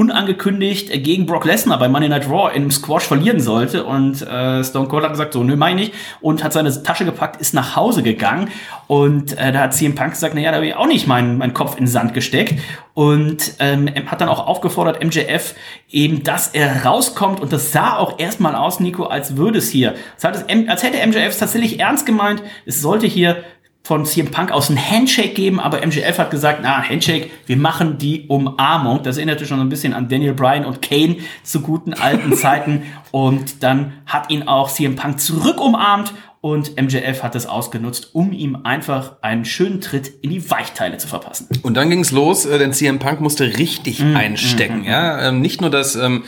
[0.00, 3.84] unangekündigt gegen Brock Lesnar bei Monday Night Raw einem Squash verlieren sollte.
[3.84, 5.92] Und äh, Stone Cold hat gesagt, so, nö, meine ich
[6.22, 8.48] und hat seine Tasche gepackt, ist nach Hause gegangen.
[8.86, 11.52] Und äh, da hat CM Punk gesagt, naja, da habe ich auch nicht meinen meinen
[11.52, 12.54] Kopf in den Sand gesteckt.
[12.94, 15.54] Und ähm, hat dann auch aufgefordert, MJF
[15.90, 17.38] eben, dass er rauskommt.
[17.38, 20.82] Und das sah auch erstmal aus, Nico, als würde es hier, als, hat es, als
[20.82, 23.44] hätte MJF es tatsächlich ernst gemeint, es sollte hier
[23.82, 27.98] von CM Punk aus ein Handshake geben, aber MJF hat gesagt, na, Handshake, wir machen
[27.98, 29.02] die Umarmung.
[29.02, 32.82] Das erinnerte schon so ein bisschen an Daniel Bryan und Kane zu guten alten Zeiten.
[33.10, 36.12] Und dann hat ihn auch CM Punk zurück umarmt
[36.42, 41.06] und MJF hat das ausgenutzt, um ihm einfach einen schönen Tritt in die Weichteile zu
[41.06, 41.48] verpassen.
[41.62, 44.84] Und dann ging's los, äh, denn CM Punk musste richtig einstecken.
[44.84, 46.24] Ja, ähm, nicht nur, dass ähm,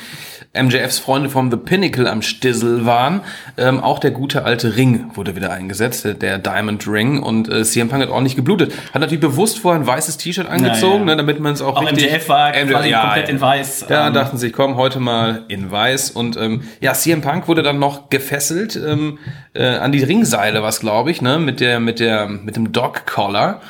[0.54, 3.22] MJFs Freunde vom The Pinnacle am Stissel waren,
[3.56, 7.22] ähm, auch der gute alte Ring wurde wieder eingesetzt, der- der Diamond Ring.
[7.22, 8.74] Und äh, CM Punk hat ordentlich geblutet.
[8.92, 11.04] Hat natürlich bewusst vorher ein weißes T-Shirt angezogen, Ja, ja.
[11.06, 12.10] ne, damit man es auch, Auch richtig...
[12.12, 13.86] MJF war quasi komplett in weiß.
[13.88, 16.10] Da Ähm, dachten sie, komm, heute mal in weiß.
[16.10, 19.18] Und ähm, ja, CM Punk wurde dann noch gefesselt ähm,
[19.54, 23.06] äh, an die Ringseile, was glaube ich, ne, mit der, mit der, mit dem Dog
[23.06, 23.62] Collar.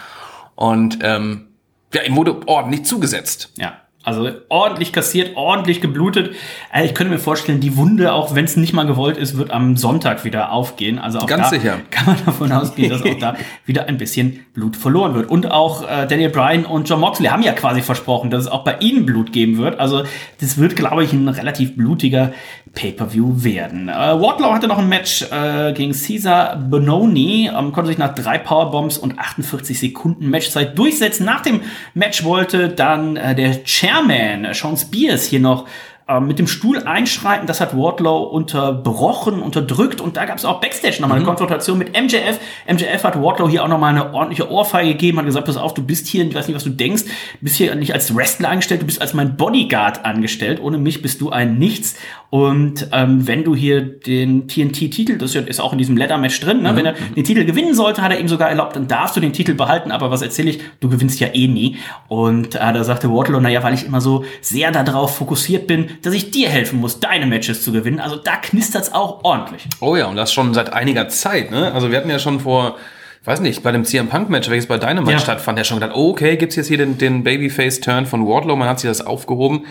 [0.56, 1.46] Und ähm,
[1.94, 3.50] ja, ihm wurde ordentlich zugesetzt.
[3.56, 3.74] Ja.
[4.04, 6.34] Also ordentlich kassiert, ordentlich geblutet.
[6.72, 9.50] Äh, Ich könnte mir vorstellen, die Wunde, auch wenn es nicht mal gewollt ist, wird
[9.50, 10.98] am Sonntag wieder aufgehen.
[10.98, 11.78] Also auch Ganz da sicher.
[11.90, 15.30] kann man davon ausgehen, dass auch da wieder ein bisschen Blut verloren wird.
[15.30, 18.64] Und auch äh, Daniel Bryan und John Moxley haben ja quasi versprochen, dass es auch
[18.64, 19.78] bei ihnen Blut geben wird.
[19.78, 20.02] Also
[20.40, 22.32] das wird, glaube ich, ein relativ blutiger
[22.74, 23.88] Pay-per-View werden.
[23.88, 28.38] Äh, Wardlow hatte noch ein Match äh, gegen Caesar Bononi, ähm, konnte sich nach drei
[28.38, 31.24] Powerbombs und 48 Sekunden Matchzeit durchsetzen.
[31.26, 31.60] Nach dem
[31.94, 35.66] Match wollte dann äh, der Chairman, äh, Sean Spears, hier noch
[36.08, 37.46] äh, mit dem Stuhl einschreiten.
[37.46, 41.92] Das hat Wardlow unterbrochen, unterdrückt und da gab es auch Backstage nochmal eine Konfrontation mit
[41.92, 42.38] MJF.
[42.66, 45.82] MJF hat Wardlow hier auch nochmal eine ordentliche Ohrfeige gegeben, hat gesagt, pass auf, du
[45.82, 48.82] bist hier, ich weiß nicht, was du denkst, du bist hier nicht als Wrestler angestellt,
[48.82, 50.60] du bist als mein Bodyguard angestellt.
[50.60, 51.96] Ohne mich bist du ein Nichts.
[52.32, 56.74] Und ähm, wenn du hier den TNT-Titel, das ist auch in diesem Leather-Match drin, ne?
[56.74, 59.34] wenn er den Titel gewinnen sollte, hat er ihm sogar erlaubt, dann darfst du den
[59.34, 61.76] Titel behalten, aber was erzähle ich, du gewinnst ja eh nie.
[62.08, 66.14] Und äh, da sagte Wardlow, naja, weil ich immer so sehr darauf fokussiert bin, dass
[66.14, 68.00] ich dir helfen muss, deine Matches zu gewinnen.
[68.00, 69.68] Also da knistert's auch ordentlich.
[69.80, 71.50] Oh ja, und das schon seit einiger Zeit.
[71.50, 71.70] Ne?
[71.74, 72.78] Also wir hatten ja schon vor,
[73.24, 75.18] weiß nicht, bei dem CM Punk Match, welches bei Dynamite Ja.
[75.18, 78.68] stattfand, ja schon gedacht, oh, okay, gibt's jetzt hier den, den Babyface-Turn von Wardlow, man
[78.68, 79.66] hat sich das aufgehoben.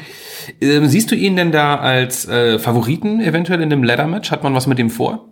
[0.61, 4.31] Ähm, siehst du ihn denn da als äh, Favoriten eventuell in dem Ladder-Match?
[4.31, 5.25] Hat man was mit ihm vor?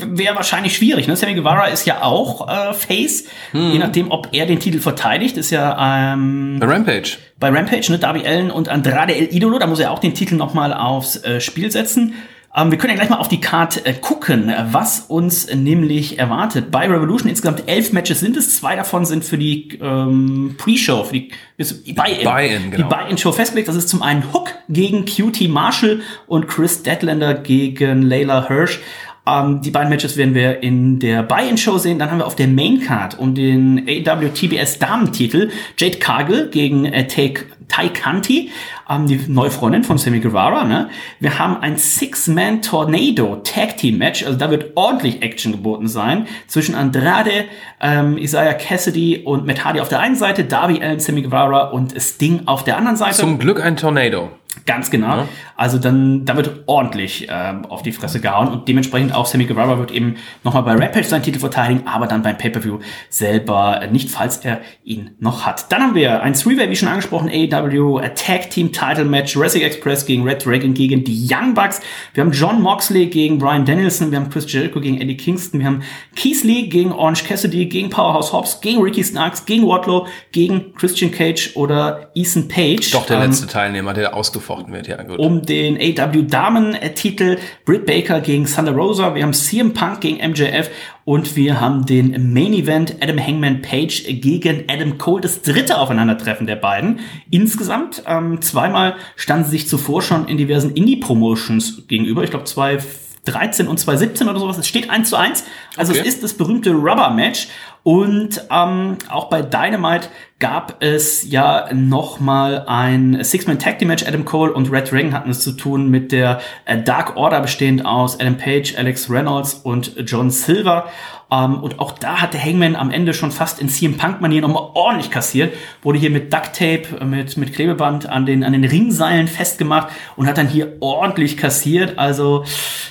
[0.00, 1.08] Wäre wahrscheinlich schwierig.
[1.08, 1.16] Ne?
[1.16, 3.24] Sammy Guevara ist ja auch äh, Face.
[3.52, 7.16] Je nachdem, ob er den Titel verteidigt, ist ja ähm, Bei Rampage.
[7.40, 10.34] bei Rampage, ne, Darby Allen und Andrade El Idolo, da muss er auch den Titel
[10.36, 12.14] nochmal aufs äh, Spiel setzen.
[12.56, 16.70] Ähm, wir können ja gleich mal auf die Card äh, gucken, was uns nämlich erwartet.
[16.70, 21.12] Bei Revolution insgesamt elf Matches sind es, zwei davon sind für die ähm, Pre-Show, für
[21.14, 22.24] die ist- Buy-In.
[22.24, 22.88] Buy-in, genau.
[22.88, 23.68] Die Buy-In-Show festgelegt.
[23.68, 28.80] Das ist zum einen Hook gegen QT Marshall und Chris Deadlander gegen Layla Hirsch.
[29.26, 31.98] Ähm, die beiden Matches werden wir in der Buy-In-Show sehen.
[31.98, 37.06] Dann haben wir auf der Main-Card um den AW TBS Damentitel Jade Cargill gegen äh,
[37.06, 38.50] Take Tai Kanti,
[38.88, 40.64] ähm, die neue Freundin von Sammy Guevara.
[40.64, 40.88] Ne?
[41.20, 46.26] Wir haben ein Six-Man Tornado Tag Team Match, also da wird ordentlich Action geboten sein
[46.46, 47.44] zwischen Andrade,
[47.80, 51.94] ähm, Isaiah Cassidy und Matt Hardy auf der einen Seite, Darby Allen, Sammy Guevara und
[52.00, 53.16] Sting auf der anderen Seite.
[53.16, 54.30] Zum Glück ein Tornado.
[54.66, 55.28] Ganz genau.
[55.56, 59.78] Also dann, da wird ordentlich ähm, auf die Fresse gehauen und dementsprechend auch Sammy Guevara
[59.78, 64.38] wird eben nochmal bei Rampage seinen Titel verteidigen, aber dann beim Pay-Per-View selber nicht, falls
[64.38, 65.70] er ihn noch hat.
[65.72, 70.06] Dann haben wir ein Three-Way, wie schon angesprochen, AEW Tag Team Title Match, Wrestling Express
[70.06, 71.80] gegen Red Dragon gegen die Young Bucks.
[72.14, 75.66] Wir haben John Moxley gegen Brian Danielson, wir haben Chris Jericho gegen Eddie Kingston, wir
[75.66, 75.82] haben
[76.16, 81.10] Keith Lee gegen Orange Cassidy, gegen Powerhouse Hobbs, gegen Ricky Starks, gegen Wardlow, gegen Christian
[81.10, 82.90] Cage oder Ethan Page.
[82.92, 84.14] Doch der Ähm, letzte Teilnehmer, der
[84.48, 84.86] ausgefochten wird.
[84.88, 85.18] Ja, gut.
[85.18, 87.38] um den AW Damen-Titel.
[87.64, 89.14] Britt Baker gegen Thunder Rosa.
[89.14, 90.70] Wir haben CM Punk gegen MJF
[91.04, 95.20] und wir haben den Main Event Adam Hangman Page gegen Adam Cole.
[95.20, 97.00] Das dritte Aufeinandertreffen der beiden.
[97.30, 102.24] Insgesamt ähm, zweimal standen sie sich zuvor schon in diversen Indie-Promotions gegenüber.
[102.24, 102.78] Ich glaube, zwei
[103.24, 104.56] 13 und 2017 oder sowas.
[104.56, 105.44] Es steht 1 zu 1.
[105.76, 106.00] Also Okay.
[106.00, 107.48] es ist das berühmte Rubber Match.
[107.82, 114.06] Und ähm, auch bei Dynamite gab es ja noch mal ein Six-Man Tag Team Match.
[114.06, 117.84] Adam Cole und Red Dragon hatten es zu tun mit der äh, Dark Order bestehend
[117.84, 120.88] aus Adam Page, Alex Reynolds und John Silver.
[121.30, 124.70] Ähm, und auch da hat der Hangman am Ende schon fast in CM Punk-Manier nochmal
[124.74, 125.54] ordentlich kassiert.
[125.82, 129.88] Wurde hier mit Duct Tape, äh, mit, mit Klebeband an den, an den Ringseilen festgemacht
[130.16, 131.98] und hat dann hier ordentlich kassiert.
[131.98, 132.44] Also,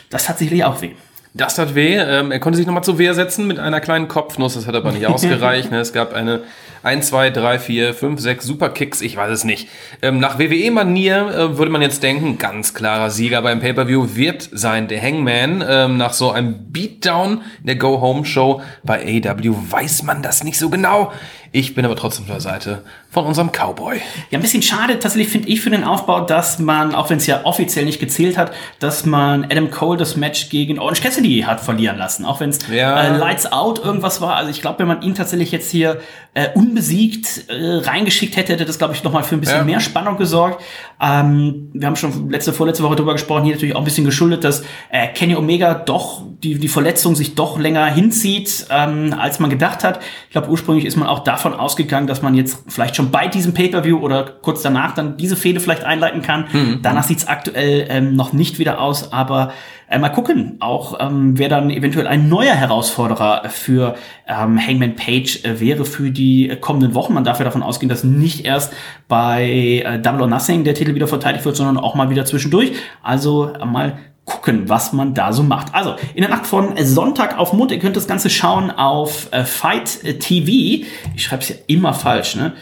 [0.10, 0.92] das hat sicherlich auch weh.
[1.38, 1.96] Das tat weh.
[1.96, 4.56] Ähm, er konnte sich nochmal zur Wehr setzen mit einer kleinen Kopfnuss.
[4.56, 5.72] Das hat aber nicht ausgereicht.
[5.72, 5.80] ne?
[5.80, 6.42] Es gab eine
[6.84, 9.02] 1, 2, 3, 4, 5, 6 Superkicks.
[9.02, 9.70] Ich weiß es nicht.
[10.02, 14.88] Ähm, nach WWE-Manier äh, würde man jetzt denken, ganz klarer Sieger beim Pay-Per-View wird sein
[14.88, 15.64] der Hangman.
[15.68, 20.70] Ähm, nach so einem Beatdown in der Go-Home-Show bei AEW weiß man das nicht so
[20.70, 21.12] genau.
[21.52, 23.98] Ich bin aber trotzdem auf der Seite von unserem Cowboy.
[24.30, 27.26] Ja, ein bisschen schade tatsächlich finde ich für den Aufbau, dass man, auch wenn es
[27.28, 31.60] ja offiziell nicht gezählt hat, dass man Adam Cole das Match gegen Orange Cassidy hat
[31.62, 32.26] verlieren lassen.
[32.26, 33.02] Auch wenn es Ja.
[33.02, 34.36] äh, Lights Out irgendwas war.
[34.36, 36.00] Also ich glaube, wenn man ihn tatsächlich jetzt hier
[36.34, 39.64] äh, unbesiegt äh, reingeschickt hätte, hätte das, glaube ich, nochmal für ein bisschen Ja.
[39.64, 40.62] mehr Spannung gesorgt.
[41.02, 44.44] Ähm, wir haben schon letzte, vorletzte Woche drüber gesprochen, hier natürlich auch ein bisschen geschuldet,
[44.44, 49.50] dass äh, Kenny Omega doch die, die Verletzung sich doch länger hinzieht, ähm, als man
[49.50, 50.00] gedacht hat.
[50.28, 53.54] Ich glaube, ursprünglich ist man auch davon ausgegangen, dass man jetzt vielleicht schon bei diesem
[53.54, 56.46] Pay-Per-View oder kurz danach dann diese Fehde vielleicht einleiten kann.
[56.82, 59.52] Danach sieht's aktuell ähm, noch nicht wieder aus, aber
[59.90, 63.96] äh, mal gucken, auch ähm, wer dann eventuell ein neuer Herausforderer für
[64.28, 67.14] ähm, Hangman Page äh, wäre für die äh, kommenden Wochen.
[67.14, 68.74] Man darf ja davon ausgehen, dass nicht erst
[69.08, 72.74] bei äh, Double or Nothing der Titel wieder verteidigt wird, sondern auch mal wieder zwischendurch.
[73.02, 73.98] Also äh, mal
[74.28, 75.74] gucken, was man da so macht.
[75.74, 79.46] Also, in der Nacht von Sonntag auf Montag, ihr könnt das Ganze schauen auf äh,
[79.46, 80.86] Fight TV.
[81.16, 82.54] Ich schreibe es ja immer falsch, ne?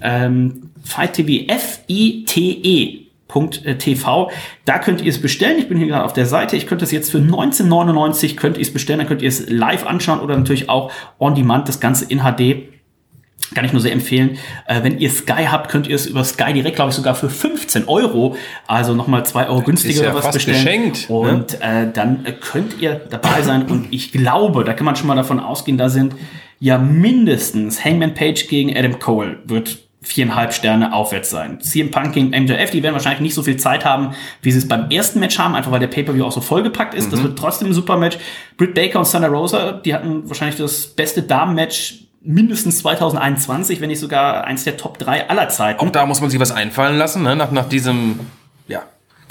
[0.00, 3.00] Ähm, Fight TV, F-I-T-E.
[3.78, 4.30] TV.
[4.64, 5.58] Da könnt ihr es bestellen.
[5.58, 6.56] Ich bin hier gerade auf der Seite.
[6.56, 9.00] Ich könnte es jetzt für 19,99 könnt ihr es bestellen.
[9.00, 12.73] Dann könnt ihr es live anschauen oder natürlich auch on demand das Ganze in HD.
[13.54, 14.38] Kann ich nur sehr empfehlen.
[14.66, 17.28] Äh, wenn ihr Sky habt, könnt ihr es über Sky direkt, glaube ich, sogar für
[17.28, 20.92] 15 Euro, also nochmal 2 Euro günstiger ja oder was fast bestellen.
[20.92, 21.16] geschenkt, ne?
[21.16, 23.66] Und äh, dann äh, könnt ihr dabei sein.
[23.66, 26.14] Und ich glaube, da kann man schon mal davon ausgehen, da sind
[26.58, 31.60] ja mindestens Hangman Page gegen Adam Cole wird viereinhalb Sterne aufwärts sein.
[31.60, 34.68] CM Punk gegen MJF, die werden wahrscheinlich nicht so viel Zeit haben, wie sie es
[34.68, 37.12] beim ersten Match haben, einfach weil der Pay-Per-View auch so vollgepackt ist.
[37.12, 38.18] Das wird trotzdem ein super Match.
[38.56, 44.00] Britt Baker und Thunder Rosa, die hatten wahrscheinlich das beste Damen-Match mindestens 2021, wenn nicht
[44.00, 45.80] sogar eins der Top 3 aller Zeiten.
[45.80, 47.36] Auch da muss man sich was einfallen lassen, ne?
[47.36, 48.20] nach, nach diesem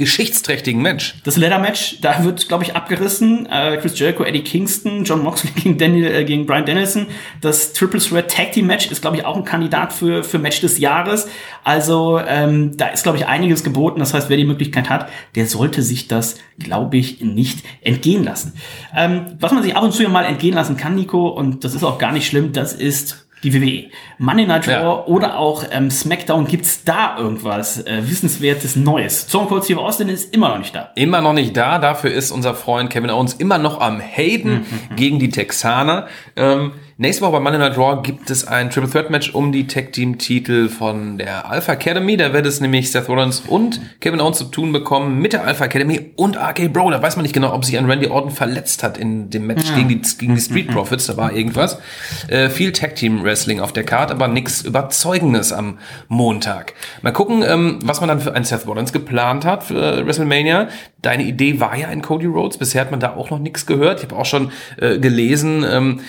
[0.04, 1.16] geschichtsträchtigen Match.
[1.24, 3.46] Das Leather-Match, da wird, glaube ich, abgerissen.
[3.46, 7.08] Äh, Chris Jericho, Eddie Kingston, John Moxley gegen, Daniel, äh, gegen Brian Dennison.
[7.39, 10.60] Das Triple Threat Tag Team Match ist, glaube ich, auch ein Kandidat für, für Match
[10.60, 11.30] des Jahres.
[11.63, 14.00] Also ähm, da ist, glaube ich, einiges geboten.
[14.00, 18.54] Das heißt, wer die Möglichkeit hat, der sollte sich das, glaube ich, nicht entgehen lassen.
[18.94, 21.76] Ähm, was man sich ab und zu ja mal entgehen lassen kann, Nico, und das
[21.76, 23.90] ist auch gar nicht schlimm, das ist die WWE.
[24.18, 25.04] Monday Night Raw Ja.
[25.06, 29.26] oder auch ähm, SmackDown, gibt's da irgendwas äh, Wissenswertes Neues?
[29.30, 30.92] Stone Cold Steve Austin ist immer noch nicht da.
[30.96, 31.80] Immer noch nicht da.
[31.80, 36.08] Dafür ist unser Freund Kevin Owens immer noch am Hayden gegen die Texaner.
[36.36, 39.68] Ähm, nächste Woche bei Monday Night Raw gibt es ein Triple Threat Match um die
[39.68, 42.18] Tag Team Titel von der Alpha Academy.
[42.18, 45.66] Da wird es nämlich Seth Rollins und Kevin Owens zu tun bekommen mit der Alpha
[45.66, 46.92] Academy und RK Bro.
[46.92, 49.74] Da weiß man nicht genau, ob sich ein Randy Orton verletzt hat in dem Match
[49.74, 51.08] gegen, die, gegen die Street Profits.
[51.08, 51.80] Da war irgendwas.
[52.28, 56.74] Äh, viel Tag Team Wrestling auf der Karte, aber nichts Überzeugendes am Montag.
[57.02, 60.68] Mal gucken, ähm, was man dann für einen Seth Rollins geplant hat für äh, WrestleMania.
[61.02, 62.58] Deine Idee war ja ein Cody Rhodes.
[62.58, 64.00] Bisher hat man da auch noch nichts gehört.
[64.00, 66.00] Ich habe auch schon äh, gelesen, ähm,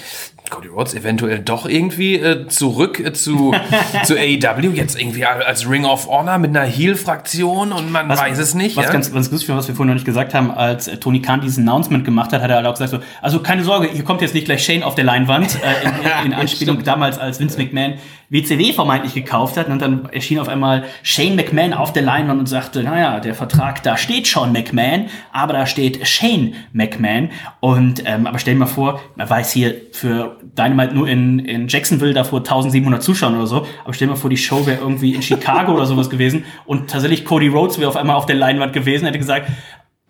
[0.50, 3.54] Cody Rhodes eventuell doch irgendwie äh, zurück äh, zu,
[4.04, 8.54] zu AEW, jetzt irgendwie als Ring of Honor mit einer Heel-Fraktion und man weiß es
[8.54, 8.76] nicht.
[8.76, 8.92] Was ja?
[8.92, 11.40] ganz, ganz lustig war, was wir vorhin noch nicht gesagt haben, als äh, Tony Khan
[11.40, 14.20] dieses Announcement gemacht hat, hat er halt auch gesagt so, also keine Sorge, hier kommt
[14.20, 17.59] jetzt nicht gleich Shane auf der Leinwand, äh, in, in, in Anspielung damals, als Vince
[17.59, 17.94] McMahon
[18.30, 22.46] WCW vermeintlich gekauft hat und dann erschien auf einmal Shane McMahon auf der Leinwand und
[22.46, 27.30] sagte, naja, der Vertrag, da steht schon McMahon, aber da steht Shane McMahon.
[27.60, 31.68] Und, ähm, aber stell dir mal vor, man weiß hier für Dynamite nur in, in
[31.68, 34.80] Jacksonville da vor 1700 Zuschauern oder so, aber stell dir mal vor, die Show wäre
[34.80, 38.37] irgendwie in Chicago oder sowas gewesen und tatsächlich Cody Rhodes wäre auf einmal auf der
[38.37, 39.50] Leinwand gewesen, hätte gesagt,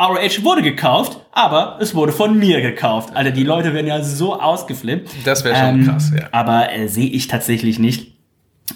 [0.00, 3.14] ROH wurde gekauft, aber es wurde von mir gekauft.
[3.14, 5.09] Alter, die Leute werden ja so ausgeflippt.
[5.24, 6.28] Das wäre schon krass, ja.
[6.33, 8.14] Aber äh, sehe ich tatsächlich nicht.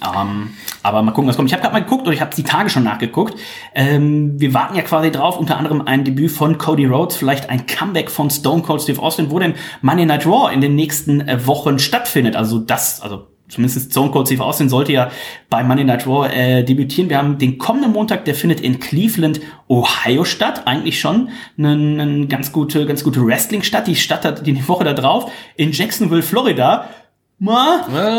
[0.04, 0.50] Ähm,
[0.83, 1.48] aber mal gucken, was kommt.
[1.48, 3.35] Ich habe gerade mal geguckt oder ich habe die Tage schon nachgeguckt.
[3.74, 7.66] Ähm, wir warten ja quasi drauf, unter anderem ein Debüt von Cody Rhodes, vielleicht ein
[7.66, 11.46] Comeback von Stone Cold Steve Austin, wo denn Monday Night Raw in den nächsten äh,
[11.46, 12.37] Wochen stattfindet.
[12.37, 15.11] Also das, also zumindest Stone Cold Steve Austin sollte ja
[15.51, 17.11] bei Monday Night Raw äh, debütieren.
[17.11, 20.63] Wir haben den kommenden Montag, der findet in Cleveland, Ohio statt.
[20.67, 23.87] Eigentlich schon eine, eine ganz gute, ganz gute Wrestling-Stadt.
[23.87, 26.89] Die Stadt hat die Woche da drauf in Jacksonville, Florida.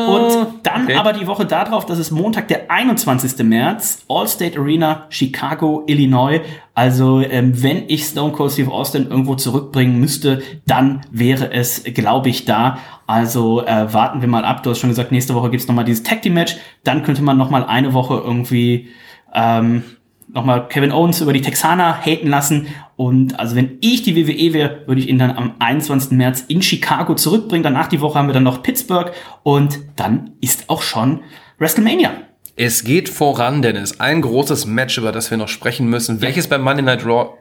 [0.08, 0.95] Und dann okay.
[0.95, 3.45] aber die Woche darauf, das ist Montag, der 21.
[3.45, 6.39] März, Allstate Arena, Chicago, Illinois.
[6.73, 12.29] Also ähm, wenn ich Stone Cold Steve Austin irgendwo zurückbringen müsste, dann wäre es, glaube
[12.29, 12.77] ich, da.
[13.08, 14.63] Also äh, warten wir mal ab.
[14.63, 16.55] Du hast schon gesagt, nächste Woche gibt's noch mal dieses Tag Team Match.
[16.86, 18.88] Dann könnte man noch mal eine Woche irgendwie
[19.34, 19.84] ähm,
[20.32, 22.68] nochmal Kevin Owens über die Texaner haten lassen.
[22.96, 26.12] Und also wenn ich die WWE wäre, würde ich ihn dann am 21.
[26.12, 27.63] März in Chicago zurückbringen.
[27.63, 29.12] Danach die Woche haben wir dann noch Pittsburgh
[29.44, 31.22] und dann ist auch schon
[31.58, 32.12] WrestleMania.
[32.56, 34.00] Es geht voran, Dennis.
[34.02, 37.38] Ein großes Match, über das wir noch sprechen müssen, welches beim Monday Night Raw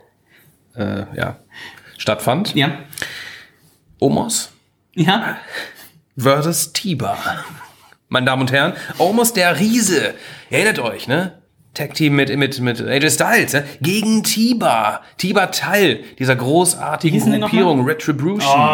[0.76, 1.38] äh, ja,
[1.96, 2.54] stattfand.
[2.54, 2.78] Ja.
[3.98, 4.52] Omos
[4.94, 5.38] Ja.
[6.16, 7.18] versus Tiba.
[8.08, 10.14] Meine Damen und Herren, Omos der Riese.
[10.50, 11.37] Ihr erinnert euch, ne?
[11.74, 13.64] Tag Team mit, mit, mit AJ Styles, ne?
[13.80, 15.02] gegen Tiba.
[15.16, 18.68] Tiba Teil dieser großartigen Gruppierung Retribution.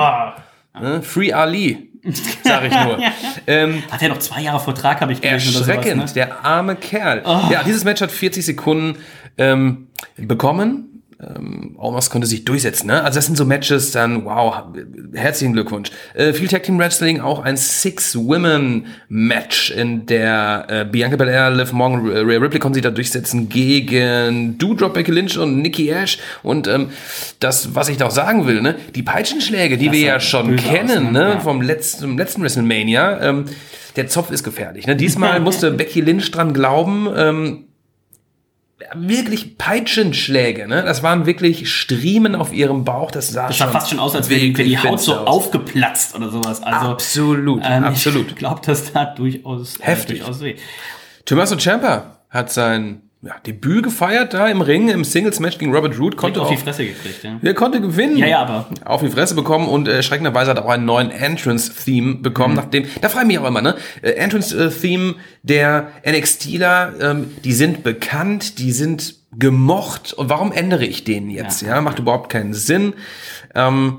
[0.74, 0.80] Oh.
[0.80, 1.02] Ne?
[1.02, 1.90] Free Ali,
[2.42, 2.98] sag ich nur.
[3.46, 5.50] ähm, Hat er noch zwei Jahre Vertrag, habe ich gelesen.
[5.50, 6.06] oder sowas, Erschreckend, ne?
[6.08, 6.14] Oh.
[6.14, 7.22] der arme Kerl.
[7.50, 8.98] Ja, dieses Match hat 40 Sekunden
[9.38, 10.93] ähm, bekommen.
[11.20, 12.88] Ähm, Omos konnte sich durchsetzen.
[12.88, 13.02] Ne?
[13.02, 14.64] Also das sind so Matches, dann wow,
[15.12, 15.90] herzlichen Glückwunsch.
[16.14, 22.06] Äh, viel Tag Team Wrestling, auch ein Six-Women-Match, in der äh, Bianca Belair, Liv Morgan,
[22.06, 26.18] Rhea Ripley konnten sich da durchsetzen gegen Doudrop, Becky Lynch und Nikki Ash.
[26.42, 26.88] Und ähm,
[27.38, 28.74] das, was ich noch sagen will, ne?
[28.94, 31.12] die Peitschenschläge, die Das wir ja schon böse kennen, aus, ne?
[31.12, 31.30] ne?
[31.30, 31.40] Ja.
[31.40, 33.44] vom letzten, letzten WrestleMania, ähm,
[33.96, 34.86] der Zopf ist gefährlich.
[34.86, 34.96] Ne?
[34.96, 37.64] Diesmal musste Becky Lynch dran glauben, ähm,
[38.94, 40.82] wirklich Peitschenschläge, ne?
[40.82, 43.10] Das waren wirklich Striemen auf ihrem Bauch.
[43.10, 45.26] Das sah, Das sah fast schon aus, als wäre die, die Haut so aus.
[45.26, 46.62] aufgeplatzt oder sowas.
[46.62, 48.28] Also, Absolut, ähm, absolut.
[48.28, 50.16] Ich glaube, das tat durchaus, Heftig.
[50.16, 50.56] Äh, durchaus weh.
[51.24, 56.16] Tommaso Ciampa hat sein ja, Debüt gefeiert da im Ring, im Singles-Match gegen Robert Root.
[56.16, 57.38] Konnte auf auch, die Fresse gekriegt, ja.
[57.42, 58.16] er konnte gewinnen.
[58.18, 61.10] Ja, ja, aber- Auf die Fresse bekommen und äh, schreckenderweise hat er auch einen neuen
[61.10, 62.60] Entrance-Theme bekommen, Mhm.
[62.60, 63.76] nachdem, da frage ich mich auch immer, ne?
[64.02, 71.04] Äh, Entrance-Theme der NXTler, ähm, die sind bekannt, die sind gemocht und warum ändere ich
[71.04, 71.62] den jetzt?
[71.62, 72.94] Ja, macht überhaupt keinen Sinn.
[73.54, 73.98] Ähm,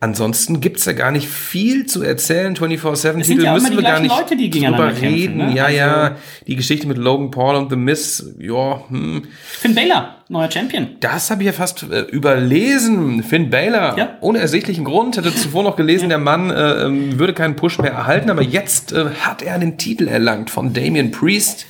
[0.00, 2.54] ansonsten gibt's da gar nicht viel zu erzählen.
[2.56, 5.36] 24-7 sind Titel ja immer müssen wir gar nicht Leute, die drüber kämpfen, reden.
[5.38, 5.54] ne?
[5.54, 9.22] Ja, Also- ja, die Geschichte mit Logan Paul und The Miz, ja, hm.
[9.42, 10.88] Finn Balor, neuer Champion.
[11.00, 13.22] Das habe ich ja fast äh, überlesen.
[13.22, 14.16] Finn Balor, Ja.
[14.20, 17.92] ohne ersichtlichen Grund, hatte zuvor noch gelesen, der Mann äh, ähm, würde keinen Push mehr
[17.92, 21.66] erhalten, aber jetzt äh, hat er den Titel erlangt von Damian Priest.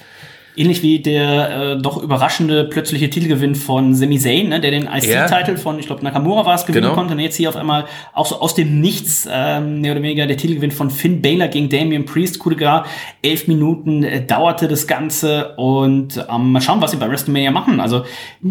[0.56, 5.56] Ähnlich wie der äh, doch überraschende plötzliche Titelgewinn von Sami Zayn, ne, der den IC-Titel
[5.56, 6.94] von, ich glaube, Nakamura war es, gewinnen Genau.
[6.94, 7.12] konnte.
[7.14, 10.36] Und jetzt hier auf einmal auch so aus dem Nichts, ähm, mehr oder weniger der
[10.36, 12.38] Titelgewinn von Finn Balor gegen Damian Priest.
[12.38, 12.86] Coup de Gras.
[13.22, 15.54] Elf Minuten äh, dauerte das Ganze.
[15.56, 17.80] Und ähm, mal schauen, was sie bei WrestleMania machen.
[17.80, 18.04] Also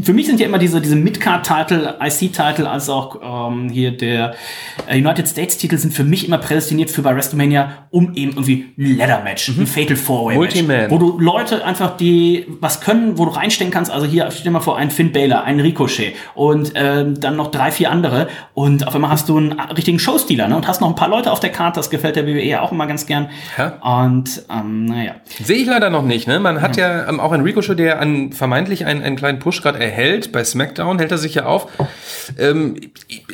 [0.03, 4.35] für mich sind ja immer diese, diese Mid-Card-Titel, IC-Titel, als auch ähm, hier der
[4.87, 8.97] äh, United States-Titel sind für mich immer prädestiniert für bei WrestleMania, um eben irgendwie ein
[8.97, 13.91] Ladder-Match, ein Fatal Four-Way-Match, wo du Leute einfach, die was können, wo du reinstecken kannst.
[13.91, 17.51] Also hier, stell dir mal vor, einen Finn Balor, einen Ricochet und ähm, dann noch
[17.51, 18.27] drei, vier andere.
[18.53, 20.55] Und auf einmal hast du einen richtigen Showstealer ne?
[20.55, 21.79] und hast noch ein paar Leute auf der Karte.
[21.79, 23.29] Das gefällt der WWE ja auch immer ganz gern.
[23.57, 24.03] Ja.
[24.03, 25.15] Und ähm, naja.
[25.43, 26.27] Sehe ich leider noch nicht.
[26.27, 26.39] Ne?
[26.39, 29.79] Man hat ja ähm, auch einen Ricochet, der an, vermeintlich einen, einen kleinen Push gerade
[29.79, 30.31] erhält.
[30.31, 31.67] Bei SmackDown hält er sich ja auf.
[32.37, 32.75] Ähm,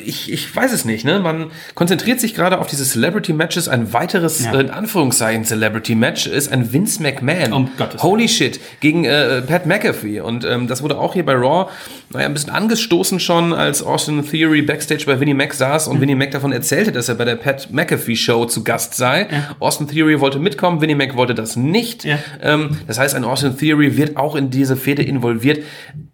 [0.04, 1.04] ich, ich weiß es nicht.
[1.04, 1.20] Ne?
[1.20, 3.68] Man konzentriert sich gerade auf diese Celebrity-Matches.
[3.68, 4.54] Ein weiteres, Ja.
[4.54, 7.52] äh, in Anführungszeichen, Celebrity-Match ist ein Vince McMahon.
[7.52, 8.51] Um Gottes Holy shit.
[8.80, 10.20] Gegen äh, Pat McAfee.
[10.20, 11.70] Und ähm, das wurde auch hier bei Raw
[12.10, 15.92] naja, ein bisschen angestoßen schon, als Austin Theory backstage bei Vinnie Mac saß Mhm.
[15.94, 19.28] und Vinnie Mac davon erzählte, dass er bei der Pat McAfee Show zu Gast sei.
[19.60, 22.04] Austin Theory wollte mitkommen, Vinnie Mac wollte das nicht.
[22.04, 22.18] Ja.
[22.42, 25.64] Ähm, das heißt, ein Austin Theory wird auch in diese Fehde involviert.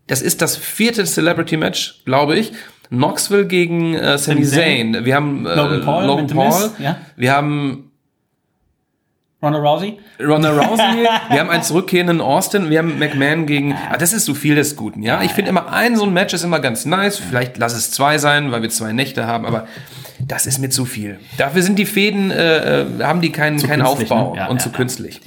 [0.06, 2.52] Das ist das vierte Celebrity-Match, glaube ich.
[2.90, 5.04] Knoxville gegen äh, Sami Zayn.
[5.04, 6.70] Wir haben äh, Logan Paul Logan Paul.
[6.78, 6.96] Ja.
[7.16, 7.87] Wir haben
[9.40, 9.98] Ronda Rousey?
[10.20, 14.34] Ronda Rousey, wir haben einen zurückkehrenden Austin, wir haben McMahon gegen, ah, das ist so
[14.34, 15.22] viel des Guten, ja.
[15.22, 18.18] Ich finde immer ein so ein Match ist immer ganz nice, vielleicht lass es zwei
[18.18, 19.68] sein, weil wir zwei Nächte haben, aber
[20.26, 21.18] das ist mir zu viel.
[21.36, 24.38] Dafür sind die Fäden, äh, äh, haben die keinen, keinen künstlich, Aufbau ne?
[24.38, 24.76] Ja, und ja, zu ja.
[24.76, 25.20] künstlich.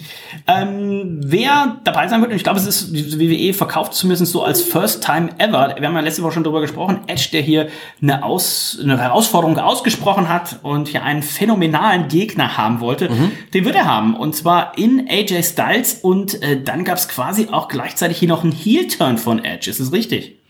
[0.48, 4.44] Ähm, wer dabei sein wird, und ich glaube, es ist, die WWE verkauft zumindest so
[4.44, 5.76] als First Time Ever.
[5.80, 7.02] Wir haben ja letzte Woche schon drüber gesprochen.
[7.08, 7.70] Edge, der hier
[8.02, 13.10] eine, Aus, eine Herausforderung ausgesprochen hat und hier einen phänomenalen Gegner haben wollte,
[13.54, 14.16] den wird er haben.
[14.16, 16.00] Und zwar in AJ Styles.
[16.02, 19.70] Und äh, dann gab es quasi auch gleichzeitig hier noch einen Heel-Turn von Edge.
[19.70, 20.41] Ist es richtig?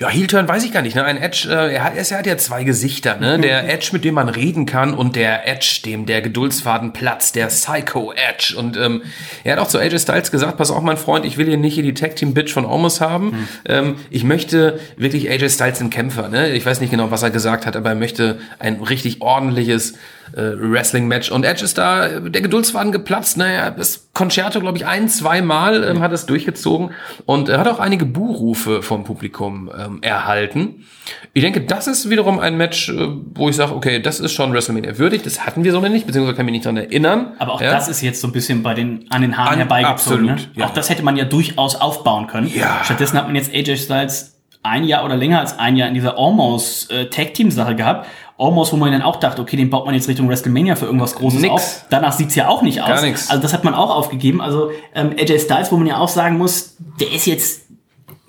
[0.00, 0.94] Ja, Heel-Turn weiß ich gar nicht.
[0.94, 1.02] Ne?
[1.02, 3.16] Ein Edge, äh, er, hat, er hat ja zwei Gesichter.
[3.16, 3.40] Ne?
[3.40, 7.48] Der Edge, mit dem man reden kann und der Edge, dem der Geduldsfaden platzt, der
[7.48, 8.54] Psycho-Edge.
[8.56, 9.02] Und ähm,
[9.42, 11.74] er hat auch zu AJ Styles gesagt, pass auf, mein Freund, ich will hier nicht
[11.74, 13.48] hier die Tag-Team-Bitch von Omos haben.
[13.66, 16.28] Ähm, ich möchte wirklich AJ Styles einen Kämpfer.
[16.28, 16.50] Ne?
[16.50, 19.94] Ich weiß nicht genau, was er gesagt hat, aber er möchte ein richtig ordentliches
[20.32, 21.30] äh, Wrestling-Match.
[21.30, 23.36] Und Edge ist da, der Geduldsfaden geplatzt.
[23.36, 26.90] Naja, das Concerto, glaube ich, ein, zwei Mal ähm, hat es durchgezogen
[27.26, 30.84] und er hat auch einige Buhrufe vom Publikum ähm, erhalten.
[31.32, 34.52] Ich denke, das ist wiederum ein Match, äh, wo ich sage, okay, das ist schon
[34.52, 35.22] WrestleMania würdig.
[35.22, 37.32] Das hatten wir so noch nicht, beziehungsweise kann mich nicht dran erinnern.
[37.38, 37.70] Aber auch ja?
[37.70, 40.30] das ist jetzt so ein bisschen bei den, an den Haaren An- herbeigezogen.
[40.30, 40.60] absolut, ne?
[40.60, 40.66] ja.
[40.66, 42.50] Auch das hätte man ja durchaus aufbauen können.
[42.54, 42.80] Ja.
[42.84, 46.18] Stattdessen hat man jetzt AJ Styles ein Jahr oder länger als ein Jahr in dieser
[46.18, 48.06] Almost äh, Tag Team Sache gehabt.
[48.38, 51.16] Almost, wo man dann auch dachte, okay, den baut man jetzt Richtung WrestleMania für irgendwas
[51.16, 51.52] Großes Nix.
[51.52, 51.84] auf.
[51.90, 52.88] Danach sieht's ja auch nicht aus.
[52.88, 53.28] Gar nix.
[53.30, 54.40] Also das hat man auch aufgegeben.
[54.40, 57.62] Also ähm, AJ Styles, wo man ja auch sagen muss, der ist jetzt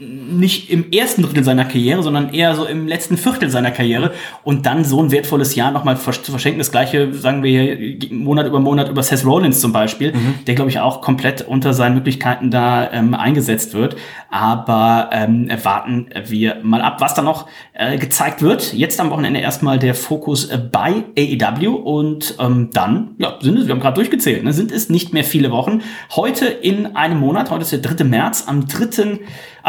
[0.01, 4.13] nicht im ersten Drittel seiner Karriere, sondern eher so im letzten Viertel seiner Karriere
[4.45, 6.59] und dann so ein wertvolles Jahr nochmal zu verschenken.
[6.59, 10.13] Das gleiche sagen wir hier Monat über Monat über Seth Rollins zum Beispiel,
[10.47, 13.97] der glaube ich auch komplett unter seinen Möglichkeiten da ähm, eingesetzt wird.
[14.31, 18.73] Aber ähm, warten wir mal ab, was da noch äh, gezeigt wird.
[18.73, 23.67] Jetzt am Wochenende erstmal der Fokus äh, bei AEW und ähm, dann, ja, sind es,
[23.67, 25.81] wir haben gerade durchgezählt, ne, sind es nicht mehr viele Wochen.
[26.15, 28.05] Heute in einem Monat, heute ist der 3.
[28.05, 29.19] März, am 3.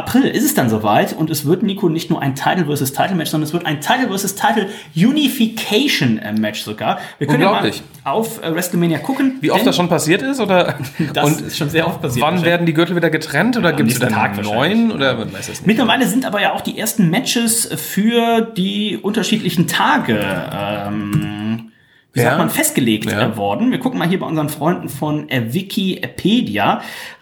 [0.01, 3.15] April ist es dann soweit und es wird, Nico, nicht nur ein Title versus Title
[3.17, 6.99] Match, sondern es wird ein Title versus Title Unification äh, Match sogar.
[7.19, 7.71] Wir können ja mal
[8.05, 9.37] auf äh, WrestleMania gucken.
[9.41, 10.41] Wie oft das schon passiert ist?
[10.41, 10.79] Oder?
[11.13, 12.25] Das und ist schon sehr oft passiert.
[12.25, 13.57] wann werden die Gürtel wieder getrennt?
[13.57, 14.91] Oder gibt es dann Tag neuen?
[14.91, 15.67] Oder man weiß es nicht.
[15.67, 20.19] Mittlerweile sind aber ja auch die ersten Matches für die unterschiedlichen Tage,
[20.53, 21.71] ähm,
[22.13, 22.27] wie Ja.
[22.27, 23.29] sagt man, festgelegt Ja.
[23.29, 23.71] äh, worden.
[23.71, 26.81] Wir gucken mal hier bei unseren Freunden von Wikipedia.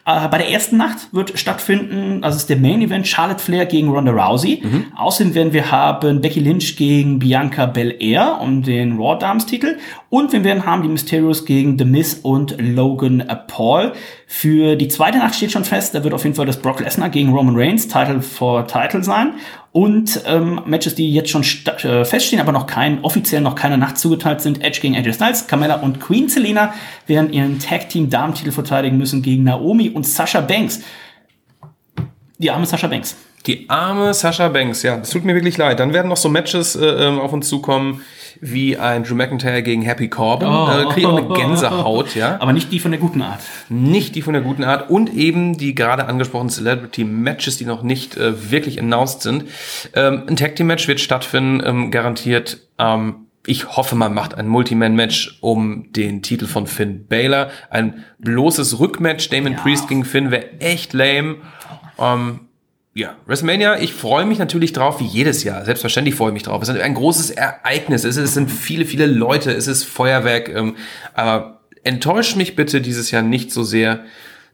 [0.09, 3.91] Äh, bei der ersten Nacht wird stattfinden, das ist der Main Event, Charlotte Flair gegen
[3.91, 4.63] Ronda Rousey.
[4.65, 4.87] Mhm.
[4.97, 9.77] Außerdem werden wir haben Becky Lynch gegen Bianca Belair um den Raw Dams Titel.
[10.09, 13.93] Und wir werden haben die Mysterios gegen The Miz und Logan Paul.
[14.27, 17.11] Für die zweite Nacht steht schon fest, da wird auf jeden Fall das Brock Lesnar
[17.11, 19.35] gegen Roman Reigns Title for Title sein.
[19.79, 23.97] Und ähm, Matches, die jetzt schon äh, feststehen, aber noch kein, offiziell noch keiner Nacht
[23.97, 24.61] zugeteilt sind.
[24.61, 26.75] Edge gegen AJ Styles, Carmella und Queen Selena
[27.07, 30.81] werden ihren Tag Team Damentitel verteidigen müssen gegen Naomi und Sasha Banks.
[32.39, 33.17] Die arme Sasha Banks.
[33.47, 35.79] Die arme Sasha Banks, ja, das tut mir wirklich leid.
[35.79, 38.03] Dann werden noch so Matches äh, ähm, auf uns zukommen,
[38.41, 40.49] wie ein Drew McIntyre gegen Happy Corbin.
[40.49, 40.67] Oh.
[40.67, 42.37] Da kriege auch eine Gänsehaut, ja.
[42.41, 43.41] Aber nicht die von der guten Art.
[43.69, 48.17] Nicht die von der guten Art und eben die gerade angesprochenen Celebrity-Matches, die noch nicht
[48.17, 49.45] äh, wirklich announced sind.
[49.95, 55.93] Ähm, ein Tag-Team-Match wird stattfinden, ähm, garantiert am Ich hoffe, man macht ein Multiman-Match um
[55.93, 57.49] den Titel von Finn Balor.
[57.71, 59.61] Ein bloßes Rückmatch Damon Ja.
[59.61, 61.37] Priest gegen Finn wäre echt lame.
[61.99, 62.41] Ähm,
[62.99, 65.65] ja, WrestleMania, ich freue mich natürlich drauf, wie jedes Jahr.
[65.65, 66.61] Selbstverständlich freue ich mich drauf.
[66.61, 68.03] Es ist ein großes Ereignis.
[68.03, 69.53] Es, ist, es sind viele, viele Leute.
[69.53, 70.49] Es ist Feuerwerk.
[70.49, 70.75] Ähm,
[71.15, 74.01] aber enttäuscht mich bitte dieses Jahr nicht so sehr,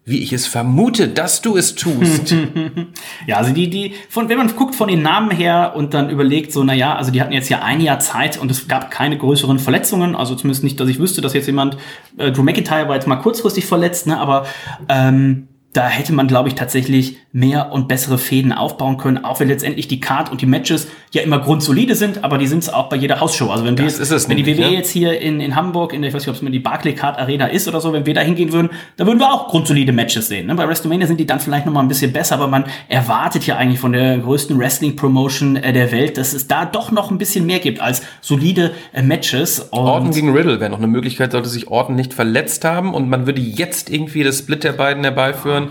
[0.04, 2.34] wie ich es vermute, dass du es tust.
[3.26, 6.52] Ja, also die, die, von, wenn man guckt von den Namen her und dann überlegt,
[6.52, 9.58] so, naja, also die hatten jetzt ja ein Jahr Zeit und es gab keine größeren
[9.58, 11.78] Verletzungen, also zumindest nicht, dass ich wüsste, dass jetzt jemand,
[12.18, 14.44] äh, Drew McIntyre war jetzt mal kurzfristig verletzt, ne, aber
[14.90, 19.48] ähm, da hätte man, glaube ich, tatsächlich mehr und bessere Fäden aufbauen können, auch wenn
[19.48, 22.88] letztendlich die Card und die Matches ja immer grundsolide sind, aber die sind es auch
[22.88, 23.50] bei jeder Hausshow.
[23.50, 24.74] Also wenn wir Das jetzt, ist es wenn die WWE ne?
[24.74, 27.46] jetzt hier in, in Hamburg, in der, ich weiß nicht, ob es die Barclaycard Arena
[27.46, 30.46] ist oder so, wenn wir da hingehen würden, da würden wir auch grundsolide Matches sehen.
[30.46, 30.54] Ne?
[30.54, 33.56] Bei WrestleMania sind die dann vielleicht noch mal ein bisschen besser, aber man erwartet ja
[33.56, 37.46] eigentlich von der größten Wrestling-Promotion äh, der Welt, dass es da doch noch ein bisschen
[37.46, 39.58] mehr gibt als solide äh, Matches.
[39.58, 43.08] Und Orton gegen Riddle wäre noch eine Möglichkeit, sollte sich Orton nicht verletzt haben und
[43.08, 45.70] man würde jetzt irgendwie das Split der beiden herbeiführen.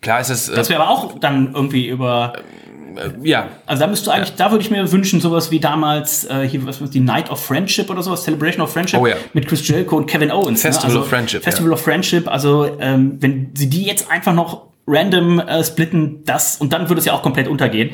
[0.00, 2.34] Klar ist es, äh, das wäre aber auch dann irgendwie über
[3.22, 6.66] ja, Also da müsste eigentlich, da würde ich mir wünschen, sowas wie damals äh, hier
[6.66, 9.16] was die Night of Friendship oder sowas, Celebration of Friendship Oh ja.
[9.32, 10.62] mit Chris Jericho und Kevin Owens.
[10.62, 10.94] Festival ne?
[10.94, 12.28] also, of Friendship, Festival of Friendship.
[12.28, 16.98] Also ähm, wenn sie die jetzt einfach noch random äh, splitten, das und dann würde
[16.98, 17.90] es ja auch komplett untergehen.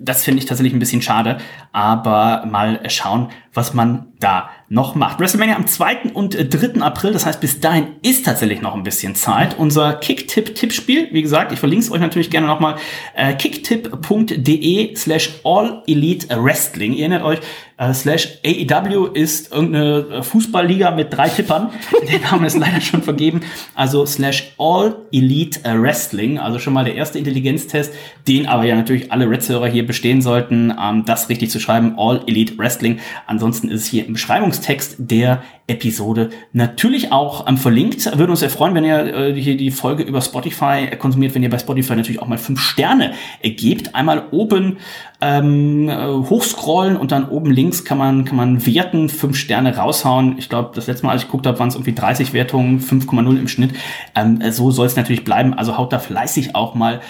[0.00, 1.38] Das finde ich tatsächlich ein bisschen schade,
[1.72, 5.18] aber mal schauen, was man da noch macht.
[5.18, 6.12] WrestleMania am 2.
[6.12, 6.80] und äh, 3.
[6.82, 9.58] April, das heißt, bis dahin ist tatsächlich noch ein bisschen Zeit.
[9.58, 12.76] Unser Kicktipp-Tippspiel, wie gesagt, ich verlinke es euch natürlich gerne nochmal,
[13.14, 16.92] äh, kicktipp.de slash all elite wrestling.
[16.92, 17.38] Ihr erinnert euch,
[17.78, 21.70] äh, slash AEW ist irgendeine äh, Fußballliga mit drei Tippern.
[22.12, 23.40] Der Name ist leider schon vergeben.
[23.74, 26.38] Also slash all elite wrestling.
[26.38, 27.94] Also schon mal der erste Intelligenztest,
[28.26, 31.94] den aber ja natürlich alle Reds-Hörer hier bestehen sollten, ähm, das richtig zu schreiben.
[31.96, 32.98] All elite wrestling.
[33.26, 38.06] Ansonsten ist es hier im Beschreibungstext der Episode natürlich auch ähm, verlinkt.
[38.18, 41.42] Würde uns sehr freuen, wenn ihr äh, hier die Folge über Spotify äh, konsumiert, wenn
[41.42, 43.12] ihr bei Spotify natürlich auch mal fünf Sterne
[43.42, 43.94] äh, gebt.
[43.94, 44.78] Einmal oben
[45.20, 50.36] ähm, äh, hochscrollen und dann oben links kann man, kann man werten, fünf Sterne raushauen.
[50.38, 53.38] Ich glaube, das letzte Mal, als ich geguckt habe, waren es irgendwie 30 Wertungen, 5,0
[53.38, 53.74] im Schnitt.
[54.14, 55.54] Ähm, äh, so soll es natürlich bleiben.
[55.54, 57.00] Also haut da fleißig auch mal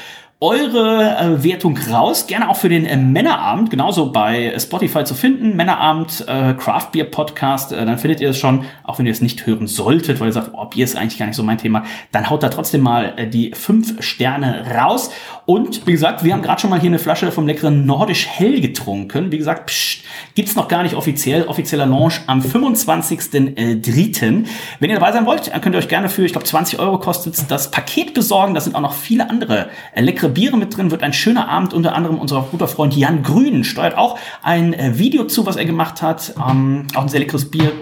[0.40, 5.56] eure äh, Wertung raus, gerne auch für den äh, Männerabend, genauso bei Spotify zu finden,
[5.56, 9.20] Männerabend, äh, Craft Beer Podcast, äh, dann findet ihr es schon, auch wenn ihr es
[9.20, 11.82] nicht hören solltet, weil ihr sagt, oh, Bier ist eigentlich gar nicht so mein Thema,
[12.12, 15.10] dann haut da trotzdem mal äh, die fünf Sterne raus.
[15.44, 18.60] Und wie gesagt, wir haben gerade schon mal hier eine Flasche vom leckeren Nordisch Hell
[18.60, 19.32] getrunken.
[19.32, 20.04] Wie gesagt, pst,
[20.36, 24.44] gibt's noch gar nicht offiziell, offizieller Launch am 25.03.
[24.78, 27.00] Wenn ihr dabei sein wollt, dann könnt ihr euch gerne für, ich glaube 20 Euro
[27.00, 28.54] kostet das Paket besorgen.
[28.54, 30.90] Da sind auch noch viele andere äh, leckere Biere mit drin.
[30.90, 31.74] Wird ein schöner Abend.
[31.74, 35.64] Unter anderem unser guter Freund Jan Grün steuert auch ein äh, Video zu, was er
[35.64, 36.34] gemacht hat.
[36.36, 37.72] Ähm, auch ein sehr leckeres Bier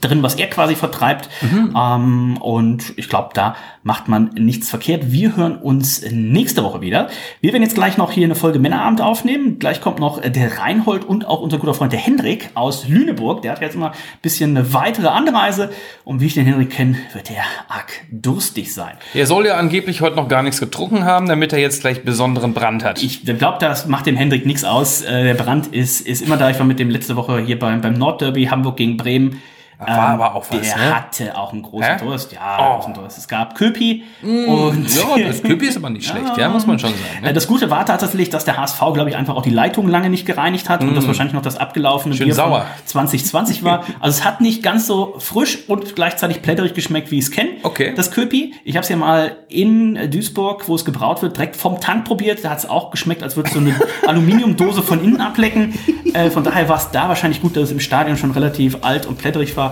[0.00, 1.28] drin, was er quasi vertreibt.
[1.76, 5.12] Ähm, und ich glaube, da macht man nichts verkehrt.
[5.12, 7.08] Wir hören uns nächste Woche wieder.
[7.40, 9.58] Wir werden jetzt gleich noch hier eine Folge Männerabend aufnehmen.
[9.58, 13.42] Gleich kommt noch der Reinhold und auch unser guter Freund der Hendrik aus Lüneburg.
[13.42, 15.70] Der hat jetzt immer ein bisschen eine weitere Anreise.
[16.04, 18.94] Und wie ich den Hendrik kenne, wird er arg durstig sein.
[19.12, 22.54] er soll ja angeblich heute noch gar nichts getrunken haben, damit er jetzt gleich besonderen
[22.54, 23.02] Brand hat.
[23.02, 25.02] Ich glaube, das macht dem Hendrik nichts aus.
[25.02, 26.50] Äh, der Brand ist, ist immer da.
[26.50, 29.42] Ich war mit dem letzte Woche hier beim, beim Nordderby Hamburg gegen Bremen.
[29.78, 30.94] War aber auch was, Der ne?
[30.96, 32.04] hatte auch einen großen Hä?
[32.04, 32.32] Durst.
[32.32, 32.76] Ja, Oh.
[32.76, 33.18] großen Durst.
[33.18, 36.90] Es gab Köpi und ja, das Köpi ist aber nicht schlecht, ja, muss man schon
[36.90, 37.02] sagen.
[37.22, 37.32] Äh, Ne?
[37.32, 40.26] Das Gute war tatsächlich, dass der HSV, glaube ich, einfach auch die Leitung lange nicht
[40.26, 42.18] gereinigt hat und das wahrscheinlich noch das abgelaufene Mm.
[42.18, 42.60] Schön Bier sauer.
[42.60, 43.84] von 2020 war.
[44.00, 47.50] Also es hat nicht ganz so frisch und gleichzeitig plätterig geschmeckt, wie ich es kenne.
[47.62, 47.92] Okay.
[47.96, 48.54] Das Köpi.
[48.64, 52.04] Ich habe es ja mal in äh, Duisburg, wo es gebraut wird, direkt vom Tank
[52.04, 52.44] probiert.
[52.44, 53.74] Da hat es auch geschmeckt, als würde so eine
[54.06, 55.74] Aluminiumdose von innen ablecken.
[56.12, 59.06] Äh, von daher war es da wahrscheinlich gut, dass es im Stadion schon relativ alt
[59.06, 59.63] und plätterig war.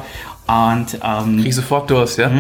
[0.47, 2.31] Und ähm, Krieg sofort Durst, ja?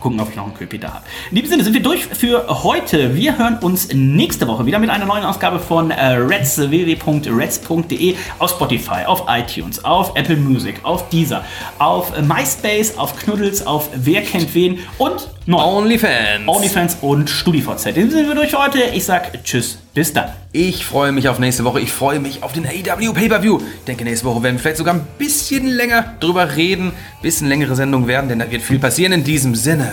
[0.00, 1.04] gucken, ob ich noch einen Köpi da habe.
[1.30, 3.14] In diesem Sinne sind wir durch für heute.
[3.14, 8.50] Wir hören uns nächste Woche wieder mit einer neuen Ausgabe von äh, Reds, www.reds.de auf
[8.50, 11.44] Spotify, auf iTunes, auf Apple Music, auf Deezer,
[11.78, 16.46] auf MySpace, auf Knuddels, auf Wer kennt wen und noch Onlyfans.
[16.46, 17.86] OnlyFans und StudiVZ.
[17.86, 18.80] In diesem sind wir durch heute.
[18.94, 20.30] Ich sag Tschüss, bis dann.
[20.52, 21.80] Ich freue mich auf nächste Woche.
[21.80, 23.58] Ich freue mich auf den AEW Pay-Per-View.
[23.80, 26.92] Ich denke, nächste Woche werden wir vielleicht sogar ein bisschen länger drüber reden.
[27.20, 29.12] Bisschen längere Sendung werden, denn da wird viel passieren.
[29.12, 29.92] In diesem Sinne,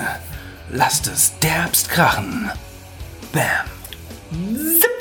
[0.72, 2.50] lasst es derbst krachen.
[3.34, 3.44] Bam.
[4.80, 4.97] Zip.